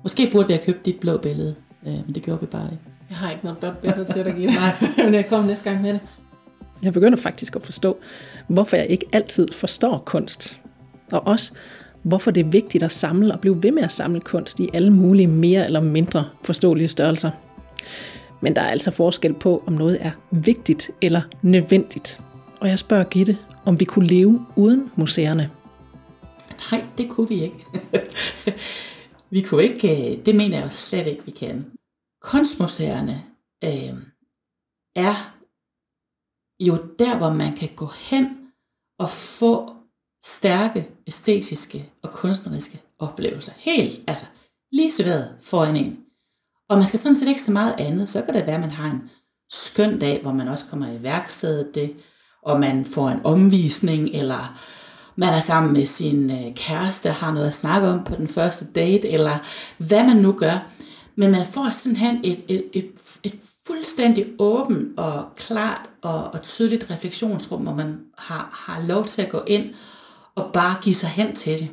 måske 0.03 0.29
burde 0.31 0.47
vi 0.47 0.53
have 0.53 0.65
købt 0.65 0.85
dit 0.85 0.99
blå 0.99 1.17
billede, 1.17 1.55
men 1.83 2.15
det 2.15 2.23
gjorde 2.23 2.41
vi 2.41 2.45
bare 2.45 2.71
ikke. 2.71 2.83
Jeg 3.09 3.17
har 3.17 3.31
ikke 3.31 3.43
noget 3.43 3.59
blot 3.59 3.81
bedre 3.81 4.05
til 4.05 4.19
at 4.19 4.35
give 4.35 4.47
det, 4.47 4.57
men 5.05 5.13
jeg 5.13 5.27
kommer 5.27 5.47
næste 5.47 5.69
gang 5.69 5.81
med 5.81 5.93
det. 5.93 5.99
Jeg 6.83 6.93
begynder 6.93 7.17
faktisk 7.17 7.55
at 7.55 7.65
forstå, 7.65 7.97
hvorfor 8.47 8.77
jeg 8.77 8.87
ikke 8.89 9.05
altid 9.11 9.47
forstår 9.53 10.03
kunst. 10.05 10.59
Og 11.11 11.27
også, 11.27 11.51
hvorfor 12.03 12.31
det 12.31 12.45
er 12.45 12.49
vigtigt 12.49 12.83
at 12.83 12.91
samle 12.91 13.33
og 13.33 13.39
blive 13.39 13.63
ved 13.63 13.71
med 13.71 13.83
at 13.83 13.91
samle 13.91 14.21
kunst 14.21 14.59
i 14.59 14.69
alle 14.73 14.93
mulige 14.93 15.27
mere 15.27 15.65
eller 15.65 15.81
mindre 15.81 16.25
forståelige 16.43 16.87
størrelser. 16.87 17.31
Men 18.41 18.55
der 18.55 18.61
er 18.61 18.69
altså 18.69 18.91
forskel 18.91 19.33
på, 19.33 19.63
om 19.67 19.73
noget 19.73 19.97
er 20.01 20.11
vigtigt 20.31 20.91
eller 21.01 21.21
nødvendigt. 21.41 22.19
Og 22.59 22.69
jeg 22.69 22.79
spørger 22.79 23.03
Gitte, 23.03 23.37
om 23.65 23.79
vi 23.79 23.85
kunne 23.85 24.07
leve 24.07 24.45
uden 24.55 24.91
museerne. 24.95 25.49
Nej, 26.71 26.85
det 26.97 27.09
kunne 27.09 27.29
vi 27.29 27.43
ikke. 27.43 27.65
vi 29.31 29.41
kunne 29.41 29.63
ikke, 29.63 30.11
øh, 30.11 30.25
det 30.25 30.35
mener 30.35 30.57
jeg 30.57 30.65
jo 30.65 30.71
slet 30.71 31.07
ikke, 31.07 31.25
vi 31.25 31.31
kan. 31.31 31.63
Kunstmuseerne 32.21 33.15
øh, 33.63 33.97
er 34.95 35.40
jo 36.67 36.77
der, 36.99 37.17
hvor 37.17 37.29
man 37.29 37.53
kan 37.53 37.69
gå 37.75 37.89
hen 38.09 38.37
og 38.99 39.09
få 39.09 39.71
stærke 40.23 40.87
æstetiske 41.07 41.89
og 42.03 42.09
kunstneriske 42.09 42.81
oplevelser. 42.99 43.53
Helt, 43.57 43.99
altså 44.07 44.25
lige 44.71 44.91
serveret 44.91 45.35
foran 45.41 45.75
en. 45.75 45.99
Og 46.69 46.77
man 46.77 46.87
skal 46.87 46.99
sådan 46.99 47.15
set 47.15 47.27
ikke 47.27 47.41
så 47.41 47.51
meget 47.51 47.75
andet. 47.77 48.09
Så 48.09 48.21
kan 48.21 48.33
det 48.33 48.45
være, 48.47 48.55
at 48.55 48.61
man 48.61 48.71
har 48.71 48.89
en 48.91 49.09
skøn 49.51 49.99
dag, 49.99 50.21
hvor 50.21 50.33
man 50.33 50.47
også 50.47 50.65
kommer 50.69 50.91
i 50.91 51.03
værkstedet 51.03 51.75
det, 51.75 51.95
og 52.43 52.59
man 52.59 52.85
får 52.85 53.09
en 53.09 53.21
omvisning, 53.23 54.09
eller 54.09 54.59
man 55.15 55.33
er 55.33 55.39
sammen 55.39 55.73
med 55.73 55.85
sin 55.85 56.31
øh, 56.31 56.55
kæreste 56.55 57.09
og 57.09 57.15
har 57.15 57.31
noget 57.31 57.47
at 57.47 57.53
snakke 57.53 57.87
om 57.87 58.03
på 58.03 58.15
den 58.15 58.27
første 58.27 58.65
date, 58.65 59.09
eller 59.09 59.37
hvad 59.77 60.03
man 60.03 60.17
nu 60.17 60.31
gør. 60.31 60.67
Men 61.15 61.31
man 61.31 61.45
får 61.45 61.69
simpelthen 61.69 62.19
et, 62.23 62.43
et, 62.47 62.63
et, 62.73 62.91
et 63.23 63.39
fuldstændig 63.67 64.27
åben 64.39 64.93
og 64.97 65.35
klart 65.35 65.89
og, 66.01 66.23
og 66.23 66.41
tydeligt 66.41 66.89
refleksionsrum, 66.89 67.61
hvor 67.61 67.73
man 67.73 67.99
har, 68.17 68.65
har 68.67 68.87
lov 68.87 69.05
til 69.05 69.21
at 69.21 69.29
gå 69.29 69.43
ind 69.47 69.73
og 70.35 70.53
bare 70.53 70.75
give 70.83 70.95
sig 70.95 71.09
hen 71.09 71.35
til 71.35 71.59
det. 71.59 71.69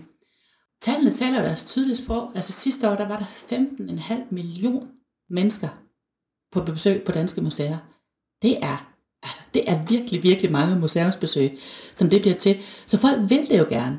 Tallene 0.83 1.11
taler 1.11 1.43
deres 1.43 1.65
tydelige 1.65 1.97
sprog. 1.97 2.33
Altså 2.35 2.53
sidste 2.53 2.91
år, 2.91 2.95
der 2.95 3.09
var 3.09 3.17
der 3.17 3.25
15,5 3.25 4.15
million 4.31 4.89
mennesker 5.31 5.69
på 6.53 6.63
besøg 6.63 7.03
på 7.03 7.13
danske 7.13 7.41
museer. 7.41 7.79
Det 8.43 8.59
er, 8.65 8.93
altså, 9.23 9.41
det 9.55 9.71
er 9.71 9.87
virkelig, 9.89 10.23
virkelig 10.23 10.53
mange 10.53 10.79
museumsbesøg, 10.79 11.59
som 11.95 12.11
det 12.11 12.21
bliver 12.21 12.35
til. 12.35 12.57
Så 12.87 12.99
folk 12.99 13.31
vil 13.31 13.49
det 13.49 13.59
jo 13.59 13.67
gerne. 13.69 13.99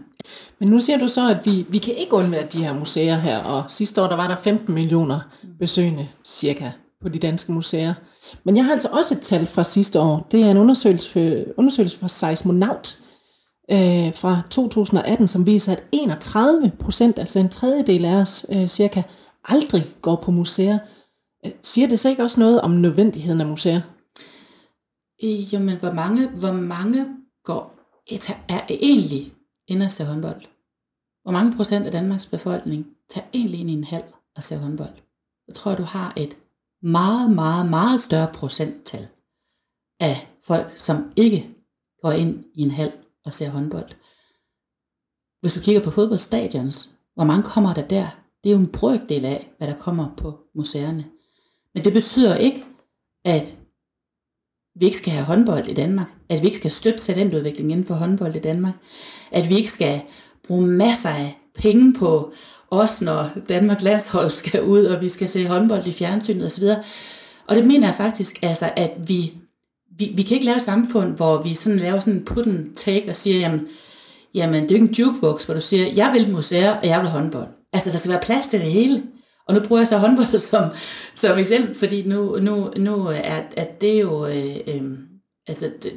Men 0.59 0.69
nu 0.69 0.79
siger 0.79 0.99
du 0.99 1.07
så, 1.07 1.29
at 1.29 1.45
vi, 1.45 1.65
vi 1.69 1.77
kan 1.77 1.95
ikke 1.95 2.13
undvære 2.13 2.47
de 2.47 2.63
her 2.63 2.73
museer 2.73 3.15
her, 3.15 3.37
og 3.37 3.63
sidste 3.69 4.01
år 4.01 4.07
der 4.07 4.15
var 4.15 4.27
der 4.27 4.35
15 4.35 4.73
millioner 4.73 5.19
besøgende 5.59 6.09
cirka 6.25 6.71
på 7.01 7.09
de 7.09 7.19
danske 7.19 7.51
museer. 7.51 7.93
Men 8.43 8.57
jeg 8.57 8.65
har 8.65 8.71
altså 8.71 8.89
også 8.91 9.15
et 9.15 9.21
tal 9.21 9.45
fra 9.45 9.63
sidste 9.63 9.99
år. 9.99 10.27
Det 10.31 10.43
er 10.43 10.51
en 10.51 10.57
undersøgelse, 10.57 11.45
undersøgelse 11.57 11.99
fra 11.99 12.07
Seismonaut 12.07 12.99
øh, 13.71 14.13
fra 14.13 14.41
2018, 14.51 15.27
som 15.27 15.45
viser, 15.45 15.71
at 15.71 15.83
31 15.91 16.71
procent, 16.79 17.19
altså 17.19 17.39
en 17.39 17.49
tredjedel 17.49 18.05
af 18.05 18.15
os 18.15 18.45
øh, 18.51 18.67
cirka, 18.67 19.01
aldrig 19.45 19.95
går 20.01 20.15
på 20.15 20.31
museer. 20.31 20.79
Øh, 21.45 21.51
siger 21.63 21.87
det 21.87 21.99
så 21.99 22.09
ikke 22.09 22.23
også 22.23 22.39
noget 22.39 22.61
om 22.61 22.71
nødvendigheden 22.71 23.41
af 23.41 23.47
museer? 23.47 23.81
Øh, 25.23 25.53
jamen, 25.53 25.77
hvor 25.77 25.91
mange, 25.91 26.27
hvor 26.27 26.51
mange 26.51 27.05
går, 27.43 27.75
er 28.47 28.61
egentlig 28.69 29.33
inde 29.67 29.85
og 29.85 29.91
ser 29.91 30.05
håndbold? 30.05 30.41
Hvor 31.23 31.31
mange 31.31 31.53
procent 31.55 31.85
af 31.85 31.91
Danmarks 31.91 32.25
befolkning 32.25 32.87
tager 33.09 33.27
egentlig 33.33 33.59
ind 33.59 33.69
i 33.69 33.73
en 33.73 33.83
halv 33.83 34.03
og 34.35 34.43
ser 34.43 34.57
håndbold? 34.57 34.93
Jeg 35.47 35.55
tror, 35.55 35.75
du 35.75 35.83
har 35.83 36.13
et 36.17 36.35
meget, 36.81 37.31
meget, 37.31 37.69
meget 37.69 38.01
større 38.01 38.33
procenttal 38.33 39.07
af 39.99 40.27
folk, 40.43 40.77
som 40.77 41.13
ikke 41.15 41.49
går 42.01 42.11
ind 42.11 42.43
i 42.53 42.61
en 42.61 42.71
hal 42.71 42.91
og 43.25 43.33
ser 43.33 43.49
håndbold. 43.49 43.89
Hvis 45.41 45.53
du 45.53 45.59
kigger 45.59 45.83
på 45.83 45.91
fodboldstadions, 45.91 46.89
hvor 47.15 47.23
mange 47.23 47.43
kommer 47.43 47.73
der 47.73 47.87
der? 47.87 48.07
Det 48.43 48.49
er 48.49 48.53
jo 48.53 48.59
en 48.59 48.71
brøkdel 48.71 49.25
af, 49.25 49.51
hvad 49.57 49.67
der 49.67 49.77
kommer 49.77 50.15
på 50.17 50.39
museerne. 50.55 51.05
Men 51.73 51.83
det 51.83 51.93
betyder 51.93 52.35
ikke, 52.35 52.65
at 53.25 53.57
vi 54.75 54.85
ikke 54.85 54.97
skal 54.97 55.13
have 55.13 55.25
håndbold 55.25 55.67
i 55.67 55.73
Danmark, 55.73 56.13
at 56.29 56.41
vi 56.41 56.45
ikke 56.45 56.57
skal 56.57 56.71
støtte 56.71 56.99
talentudvikling 56.99 57.71
inden 57.71 57.85
for 57.85 57.93
håndbold 57.93 58.35
i 58.35 58.39
Danmark, 58.39 58.73
at 59.31 59.49
vi 59.49 59.55
ikke 59.55 59.71
skal 59.71 60.01
bruge 60.47 60.67
masser 60.67 61.09
af 61.09 61.39
penge 61.55 61.93
på 61.93 62.33
os, 62.71 63.01
når 63.01 63.29
Danmark 63.49 63.81
landshold 63.81 64.29
skal 64.29 64.63
ud, 64.63 64.83
og 64.83 65.01
vi 65.01 65.09
skal 65.09 65.29
se 65.29 65.47
håndbold 65.47 65.87
i 65.87 65.91
fjernsynet 65.91 66.45
osv. 66.45 66.63
Og 67.47 67.55
det 67.55 67.65
mener 67.65 67.87
jeg 67.87 67.95
faktisk, 67.95 68.39
altså, 68.41 68.71
at 68.75 68.91
vi, 69.07 69.33
vi, 69.97 70.11
vi 70.15 70.23
kan 70.23 70.35
ikke 70.35 70.45
lave 70.45 70.55
et 70.55 70.61
samfund, 70.61 71.15
hvor 71.15 71.41
vi 71.41 71.53
sådan 71.53 71.79
laver 71.79 71.99
sådan 71.99 72.13
en 72.13 72.25
put 72.25 72.47
and 72.47 72.75
take 72.75 73.09
og 73.09 73.15
siger, 73.15 73.39
jamen, 73.39 73.67
jamen 74.33 74.63
det 74.63 74.71
er 74.71 74.79
jo 74.79 74.83
ikke 74.83 74.99
en 74.99 75.05
jukebox, 75.05 75.43
hvor 75.43 75.53
du 75.53 75.61
siger, 75.61 75.87
jeg 75.95 76.11
vil 76.13 76.31
museer, 76.31 76.71
og 76.71 76.87
jeg 76.87 77.01
vil 77.01 77.09
håndbold. 77.09 77.47
Altså, 77.73 77.91
der 77.91 77.97
skal 77.97 78.11
være 78.11 78.21
plads 78.23 78.47
til 78.47 78.59
det 78.59 78.71
hele. 78.71 79.03
Og 79.47 79.55
nu 79.55 79.61
bruger 79.61 79.79
jeg 79.79 79.87
så 79.87 79.97
håndbold 79.97 80.37
som, 80.51 80.69
som 81.15 81.37
eksempel, 81.37 81.75
fordi 81.75 82.07
nu, 82.07 82.37
nu, 82.41 82.71
nu 82.77 83.05
er 83.05 83.41
at 83.57 83.81
det 83.81 84.01
jo... 84.01 84.25
Øh, 84.25 84.55
øh, 84.67 84.83
altså, 85.47 85.65
det, 85.83 85.91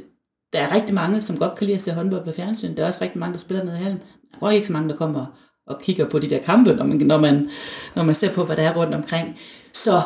der 0.53 0.59
er 0.59 0.75
rigtig 0.75 0.95
mange, 0.95 1.23
som 1.23 1.39
godt 1.39 1.55
kan 1.55 1.67
lide 1.67 1.75
at 1.75 1.83
se 1.83 1.93
håndbold 1.93 2.25
på 2.25 2.33
fjernsyn. 2.33 2.77
Der 2.77 2.83
er 2.83 2.87
også 2.87 2.99
rigtig 3.03 3.19
mange, 3.19 3.33
der 3.33 3.39
spiller 3.39 3.65
ned 3.65 3.75
i 3.75 3.83
hallen. 3.83 4.03
Der 4.41 4.47
er 4.47 4.51
ikke 4.51 4.67
så 4.67 4.73
mange, 4.73 4.89
der 4.89 4.97
kommer 4.97 5.27
og 5.67 5.81
kigger 5.81 6.09
på 6.09 6.19
de 6.19 6.31
der 6.31 6.43
kampe, 6.43 6.73
når 6.75 6.85
man, 6.85 6.97
når 6.97 7.19
man, 7.21 7.51
når 7.97 8.03
man 8.03 8.15
ser 8.15 8.35
på, 8.35 8.45
hvad 8.45 8.57
der 8.57 8.63
er 8.63 8.77
rundt 8.77 8.95
omkring. 8.95 9.39
Så, 9.73 10.03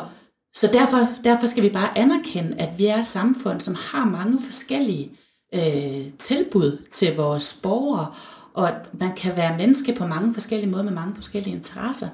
så 0.54 0.66
derfor, 0.72 1.08
derfor 1.24 1.46
skal 1.46 1.62
vi 1.62 1.68
bare 1.68 1.98
anerkende, 1.98 2.56
at 2.58 2.78
vi 2.78 2.86
er 2.86 2.96
et 2.98 3.06
samfund, 3.06 3.60
som 3.60 3.74
har 3.74 4.04
mange 4.04 4.38
forskellige 4.44 5.10
øh, 5.54 6.10
tilbud 6.18 6.86
til 6.90 7.16
vores 7.16 7.60
borgere, 7.62 8.14
og 8.54 8.68
at 8.68 9.00
man 9.00 9.12
kan 9.12 9.36
være 9.36 9.58
menneske 9.58 9.94
på 9.94 10.06
mange 10.06 10.34
forskellige 10.34 10.70
måder 10.70 10.84
med 10.84 10.92
mange 10.92 11.14
forskellige 11.14 11.56
interesser. 11.56 12.08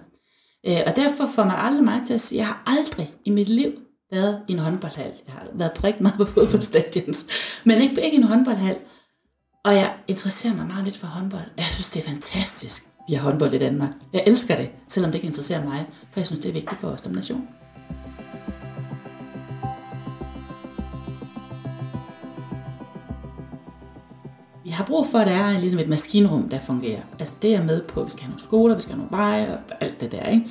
Øh, 0.69 0.81
og 0.87 0.97
derfor 0.97 1.27
får 1.35 1.45
man 1.45 1.57
aldrig 1.59 1.85
mig 1.85 2.01
til 2.07 2.15
at 2.15 2.21
sige, 2.21 2.39
at 2.39 2.41
jeg 2.41 2.47
har 2.47 2.63
aldrig 2.67 3.15
i 3.25 3.31
mit 3.31 3.49
liv 3.49 3.73
været 4.13 4.41
i 4.49 4.53
en 4.53 4.59
håndboldhal. 4.59 5.13
Jeg 5.27 5.35
har 5.35 5.47
været 5.55 5.73
på 5.73 5.87
rigtig 5.87 6.03
meget 6.03 6.17
på 6.17 6.25
fodboldstadions, 6.25 7.27
men 7.65 7.83
ikke, 7.83 8.05
ikke 8.05 8.17
i 8.17 8.21
en 8.21 8.27
håndboldhal. 8.27 8.77
Og 9.65 9.75
jeg 9.75 9.95
interesserer 10.09 10.55
mig 10.55 10.67
meget 10.67 10.85
lidt 10.85 10.97
for 10.97 11.07
håndbold. 11.07 11.45
Jeg 11.57 11.65
synes, 11.65 11.91
det 11.91 12.05
er 12.05 12.11
fantastisk, 12.11 12.83
vi 13.09 13.15
har 13.15 13.23
håndbold 13.23 13.55
i 13.55 13.59
Danmark. 13.59 13.91
Jeg 14.13 14.23
elsker 14.27 14.57
det, 14.57 14.71
selvom 14.87 15.11
det 15.11 15.19
ikke 15.19 15.27
interesserer 15.27 15.65
mig, 15.65 15.87
for 16.11 16.21
jeg 16.21 16.27
synes, 16.27 16.41
det 16.41 16.49
er 16.49 16.53
vigtigt 16.53 16.81
for 16.81 16.89
os 16.89 17.01
som 17.01 17.13
nation. 17.13 17.49
Vi 24.65 24.71
har 24.71 24.85
brug 24.85 25.07
for, 25.07 25.19
at 25.19 25.27
der 25.27 25.33
er 25.33 25.61
ligesom 25.61 25.81
et 25.81 25.89
maskinrum, 25.89 26.49
der 26.49 26.61
fungerer. 26.61 27.01
Altså 27.19 27.35
det 27.43 27.55
er 27.55 27.63
med 27.63 27.83
på, 27.83 28.01
at 28.01 28.07
vi 28.07 28.11
skal 28.11 28.23
have 28.23 28.31
nogle 28.31 28.43
skoler, 28.43 28.75
vi 28.75 28.81
skal 28.81 28.95
have 28.95 29.09
nogle 29.11 29.25
veje 29.25 29.55
og 29.55 29.61
alt 29.81 30.01
det 30.01 30.13
der. 30.13 30.29
Ikke? 30.29 30.49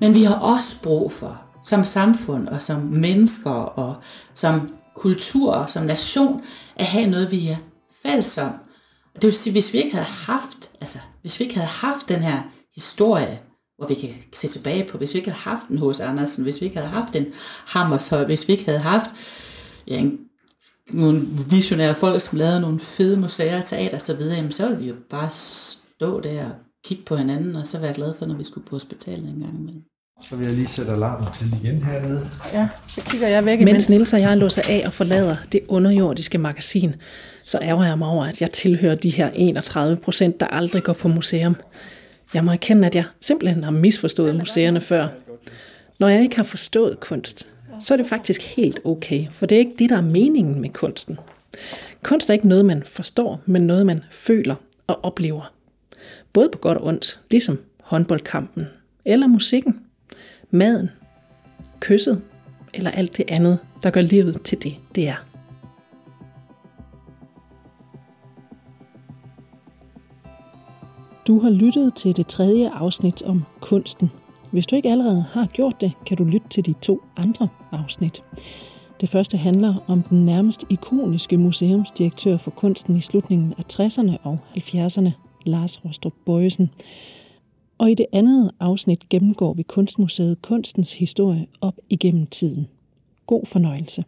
Men 0.00 0.14
vi 0.14 0.22
har 0.22 0.34
også 0.34 0.82
brug 0.82 1.12
for, 1.12 1.40
som 1.62 1.84
samfund 1.84 2.48
og 2.48 2.62
som 2.62 2.80
mennesker 2.80 3.50
og 3.50 3.94
som 4.34 4.70
kultur 4.94 5.52
og 5.52 5.70
som 5.70 5.86
nation, 5.86 6.42
at 6.76 6.86
have 6.86 7.10
noget, 7.10 7.30
vi 7.30 7.48
er 7.48 7.56
fælles 8.02 8.38
om. 8.38 8.52
Det 9.14 9.24
vil 9.24 9.32
sige, 9.32 9.52
hvis 9.52 9.72
vi 9.72 9.78
ikke 9.78 9.96
havde 9.96 10.08
haft, 10.26 10.70
altså, 10.80 10.98
hvis 11.26 11.40
vi 11.40 11.44
ikke 11.44 11.54
havde 11.54 11.68
haft 11.68 12.08
den 12.08 12.22
her 12.22 12.42
historie, 12.74 13.38
hvor 13.78 13.88
vi 13.88 13.94
kan 13.94 14.10
se 14.32 14.48
tilbage 14.48 14.84
på, 14.84 14.98
hvis 14.98 15.14
vi 15.14 15.18
ikke 15.18 15.30
havde 15.30 15.42
haft 15.42 15.68
en 15.68 15.78
hos 15.78 16.00
Andersen, 16.00 16.44
hvis 16.44 16.60
vi 16.60 16.66
ikke 16.66 16.78
havde 16.78 16.90
haft 16.90 17.16
en 17.16 17.26
Hammershøj, 17.66 18.24
hvis 18.24 18.48
vi 18.48 18.52
ikke 18.52 18.64
havde 18.64 18.78
haft 18.78 19.10
ja, 19.88 19.98
en 19.98 20.18
nogle 20.92 21.22
visionære 21.50 21.94
folk, 21.94 22.20
som 22.20 22.38
lavede 22.38 22.60
nogle 22.60 22.80
fede 22.80 23.16
museer, 23.16 23.60
teater 23.60 23.96
og 23.96 24.02
så 24.02 24.14
videre, 24.14 24.36
jamen, 24.36 24.52
så 24.52 24.68
ville 24.68 24.82
vi 24.82 24.88
jo 24.88 24.94
bare 25.10 25.30
stå 25.30 26.20
der 26.20 26.44
og 26.44 26.50
kigge 26.84 27.02
på 27.04 27.16
hinanden, 27.16 27.56
og 27.56 27.66
så 27.66 27.78
være 27.78 27.94
glade 27.94 28.14
for, 28.18 28.26
når 28.26 28.34
vi 28.34 28.44
skulle 28.44 28.66
på 28.66 28.74
hospitalet 28.74 29.28
en 29.28 29.40
gang 29.40 29.58
imellem. 29.58 29.82
Så 30.28 30.36
vil 30.36 30.46
jeg 30.46 30.54
lige 30.54 30.66
sætte 30.66 30.92
alarmen 30.92 31.28
til 31.34 31.54
igen 31.62 31.82
hernede. 31.82 32.26
Ja, 32.52 32.68
så 32.88 33.00
kigger 33.00 33.28
jeg 33.28 33.44
væk 33.44 33.60
imens. 33.60 33.72
Mens 33.72 33.90
Nils 33.90 34.12
og 34.12 34.20
jeg 34.20 34.36
låser 34.36 34.62
af 34.68 34.82
og 34.86 34.92
forlader 34.92 35.36
det 35.52 35.60
underjordiske 35.68 36.38
magasin, 36.38 36.94
så 37.46 37.58
ærger 37.62 37.86
jeg 37.86 37.98
mig 37.98 38.08
over, 38.08 38.24
at 38.24 38.40
jeg 38.40 38.52
tilhører 38.52 38.94
de 38.94 39.10
her 39.10 39.30
31 39.34 39.96
procent, 39.96 40.40
der 40.40 40.46
aldrig 40.46 40.82
går 40.82 40.92
på 40.92 41.08
museum. 41.08 41.56
Jeg 42.34 42.44
må 42.44 42.52
erkende, 42.52 42.86
at 42.86 42.94
jeg 42.94 43.04
simpelthen 43.20 43.64
har 43.64 43.70
misforstået 43.70 44.36
museerne 44.36 44.80
før. 44.80 45.08
Når 45.98 46.08
jeg 46.08 46.22
ikke 46.22 46.36
har 46.36 46.42
forstået 46.42 47.00
kunst, 47.00 47.46
så 47.80 47.94
er 47.94 47.96
det 47.96 48.06
faktisk 48.06 48.56
helt 48.56 48.80
okay, 48.84 49.26
for 49.30 49.46
det 49.46 49.56
er 49.56 49.60
ikke 49.60 49.74
det, 49.78 49.90
der 49.90 49.96
er 49.96 50.00
meningen 50.00 50.60
med 50.60 50.68
kunsten. 50.70 51.18
Kunst 52.02 52.30
er 52.30 52.34
ikke 52.34 52.48
noget, 52.48 52.64
man 52.64 52.82
forstår, 52.82 53.40
men 53.46 53.66
noget, 53.66 53.86
man 53.86 54.04
føler 54.10 54.54
og 54.86 55.04
oplever. 55.04 55.52
Både 56.32 56.48
på 56.52 56.58
godt 56.58 56.78
og 56.78 56.86
ondt, 56.86 57.20
ligesom 57.30 57.58
håndboldkampen, 57.82 58.66
eller 59.04 59.26
musikken, 59.26 59.80
maden, 60.50 60.90
kysset, 61.80 62.22
eller 62.74 62.90
alt 62.90 63.16
det 63.16 63.24
andet, 63.28 63.58
der 63.82 63.90
gør 63.90 64.00
livet 64.00 64.42
til 64.42 64.62
det, 64.62 64.76
det 64.94 65.08
er. 65.08 65.35
Du 71.26 71.40
har 71.40 71.50
lyttet 71.50 71.94
til 71.94 72.16
det 72.16 72.26
tredje 72.26 72.70
afsnit 72.70 73.22
om 73.22 73.44
kunsten. 73.60 74.10
Hvis 74.52 74.66
du 74.66 74.76
ikke 74.76 74.90
allerede 74.90 75.22
har 75.22 75.46
gjort 75.46 75.80
det, 75.80 75.92
kan 76.06 76.16
du 76.16 76.24
lytte 76.24 76.48
til 76.48 76.66
de 76.66 76.72
to 76.72 77.02
andre 77.16 77.48
afsnit. 77.72 78.24
Det 79.00 79.08
første 79.08 79.36
handler 79.38 79.74
om 79.86 80.02
den 80.02 80.26
nærmest 80.26 80.64
ikoniske 80.70 81.36
museumsdirektør 81.36 82.36
for 82.36 82.50
kunsten 82.50 82.96
i 82.96 83.00
slutningen 83.00 83.54
af 83.58 83.62
60'erne 83.72 84.16
og 84.22 84.38
70'erne, 84.56 85.10
Lars 85.44 85.84
Rostrup 85.84 86.12
Bøjesen. 86.26 86.70
Og 87.78 87.90
i 87.90 87.94
det 87.94 88.06
andet 88.12 88.50
afsnit 88.60 89.08
gennemgår 89.08 89.54
vi 89.54 89.62
Kunstmuseet 89.62 90.42
Kunstens 90.42 90.92
historie 90.92 91.46
op 91.60 91.78
igennem 91.88 92.26
tiden. 92.26 92.66
God 93.26 93.46
fornøjelse. 93.46 94.04